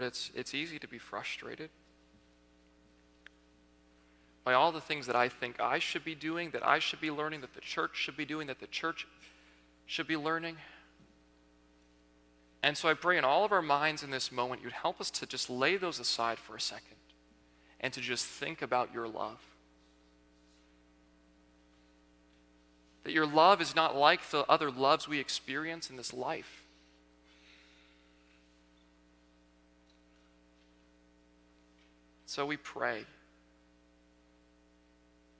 Lord, 0.00 0.08
it's, 0.08 0.30
it's 0.34 0.54
easy 0.54 0.78
to 0.78 0.88
be 0.88 0.96
frustrated 0.96 1.68
by 4.44 4.54
all 4.54 4.72
the 4.72 4.80
things 4.80 5.06
that 5.06 5.14
I 5.14 5.28
think 5.28 5.60
I 5.60 5.78
should 5.78 6.04
be 6.04 6.14
doing, 6.14 6.52
that 6.52 6.66
I 6.66 6.78
should 6.78 7.02
be 7.02 7.10
learning, 7.10 7.42
that 7.42 7.52
the 7.52 7.60
church 7.60 7.96
should 7.96 8.16
be 8.16 8.24
doing, 8.24 8.46
that 8.46 8.60
the 8.60 8.66
church 8.66 9.06
should 9.84 10.06
be 10.06 10.16
learning. 10.16 10.56
And 12.62 12.78
so 12.78 12.88
I 12.88 12.94
pray 12.94 13.18
in 13.18 13.24
all 13.24 13.44
of 13.44 13.52
our 13.52 13.60
minds 13.60 14.02
in 14.02 14.10
this 14.10 14.32
moment, 14.32 14.62
you'd 14.62 14.72
help 14.72 15.02
us 15.02 15.10
to 15.10 15.26
just 15.26 15.50
lay 15.50 15.76
those 15.76 16.00
aside 16.00 16.38
for 16.38 16.56
a 16.56 16.60
second 16.60 16.96
and 17.78 17.92
to 17.92 18.00
just 18.00 18.24
think 18.24 18.62
about 18.62 18.94
your 18.94 19.06
love. 19.06 19.40
That 23.04 23.12
your 23.12 23.26
love 23.26 23.60
is 23.60 23.76
not 23.76 23.94
like 23.94 24.30
the 24.30 24.46
other 24.46 24.70
loves 24.70 25.06
we 25.06 25.18
experience 25.18 25.90
in 25.90 25.96
this 25.98 26.14
life. 26.14 26.59
So 32.30 32.46
we 32.46 32.56
pray 32.56 33.06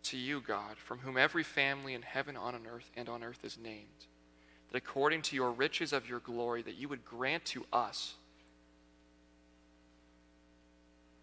to 0.02 0.16
you, 0.16 0.40
God, 0.40 0.76
from 0.76 0.98
whom 0.98 1.16
every 1.16 1.44
family 1.44 1.94
in 1.94 2.02
heaven 2.02 2.36
on 2.36 2.56
earth 2.68 2.90
and 2.96 3.08
on 3.08 3.22
earth 3.22 3.44
is 3.44 3.56
named, 3.56 4.06
that 4.68 4.76
according 4.76 5.22
to 5.22 5.36
your 5.36 5.52
riches 5.52 5.92
of 5.92 6.08
your 6.08 6.18
glory, 6.18 6.62
that 6.62 6.74
you 6.74 6.88
would 6.88 7.04
grant 7.04 7.44
to 7.44 7.64
us, 7.72 8.14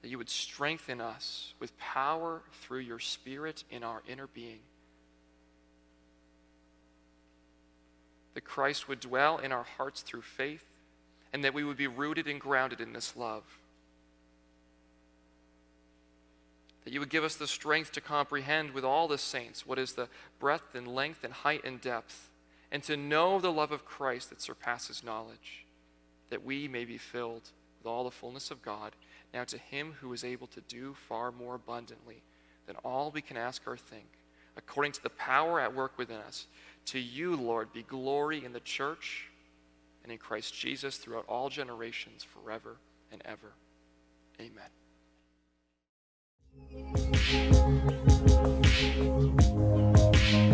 that 0.01 0.08
you 0.08 0.17
would 0.17 0.30
strengthen 0.30 1.01
us 1.01 1.53
with 1.60 1.77
power 1.77 2.43
through 2.62 2.80
your 2.80 2.99
Spirit 2.99 3.65
in 3.69 3.84
our 3.84 4.03
inner 4.08 4.27
being. 4.27 4.60
That 8.36 8.45
Christ 8.45 8.88
would 8.88 9.01
dwell 9.01 9.38
in 9.38 9.51
our 9.51 9.65
hearts 9.75 10.01
through 10.01 10.21
faith, 10.21 10.63
and 11.34 11.43
that 11.43 11.53
we 11.53 11.65
would 11.65 11.75
be 11.75 11.88
rooted 11.88 12.25
and 12.25 12.39
grounded 12.39 12.80
in 12.80 12.93
this 12.93 13.17
love. 13.17 13.43
That 16.88 16.93
you 16.93 17.02
would 17.02 17.10
give 17.10 17.26
us 17.26 17.36
the 17.36 17.47
strength 17.47 17.91
to 17.91 18.00
comprehend 18.00 18.71
with 18.71 18.86
all 18.86 19.10
the 19.10 19.17
saints 19.17 19.67
what 19.67 19.78
is 19.78 19.91
the 19.91 20.08
breadth 20.39 20.73
and 20.73 20.88
length 20.88 21.26
and 21.26 21.34
height 21.34 21.65
and 21.65 21.82
depth, 21.82 22.30
and 22.71 22.82
to 22.82 22.95
know 22.95 23.41
the 23.41 23.52
love 23.52 23.73
of 23.73 23.84
Christ 23.84 24.30
that 24.30 24.39
surpasses 24.39 25.04
knowledge, 25.04 25.65
that 26.30 26.45
we 26.45 26.65
may 26.69 26.86
be 26.86 26.97
filled 26.97 27.52
with 27.78 27.88
all 27.88 28.06
the 28.06 28.10
fullness 28.10 28.52
of 28.52 28.62
God. 28.62 28.93
Now, 29.34 29.43
to 29.43 29.58
him 29.58 29.95
who 30.00 30.13
is 30.13 30.23
able 30.23 30.47
to 30.47 30.62
do 30.62 30.95
far 31.10 31.30
more 31.30 31.56
abundantly 31.56 32.23
than 32.67 32.78
all 32.86 33.12
we 33.12 33.21
can 33.21 33.36
ask 33.36 33.67
or 33.67 33.76
think, 33.76 34.08
according 34.56 34.93
to 34.93 35.04
the 35.04 35.10
power 35.10 35.60
at 35.60 35.76
work 35.76 35.97
within 35.97 36.21
us, 36.21 36.47
to 36.86 37.00
you, 37.00 37.36
Lord, 37.36 37.73
be 37.73 37.84
glory 37.84 38.45
in 38.45 38.54
the 38.54 38.62
church 38.62 39.28
and 40.04 40.12
in 40.13 40.19
Christ 40.19 40.58
Jesus 40.58 40.95
throughout 40.95 41.26
all 41.28 41.50
generations, 41.50 42.23
forever 42.23 42.78
and 43.12 43.21
ever. 43.26 43.52
Amen. 44.39 44.69
Thank 46.60 46.74
you. 50.34 50.46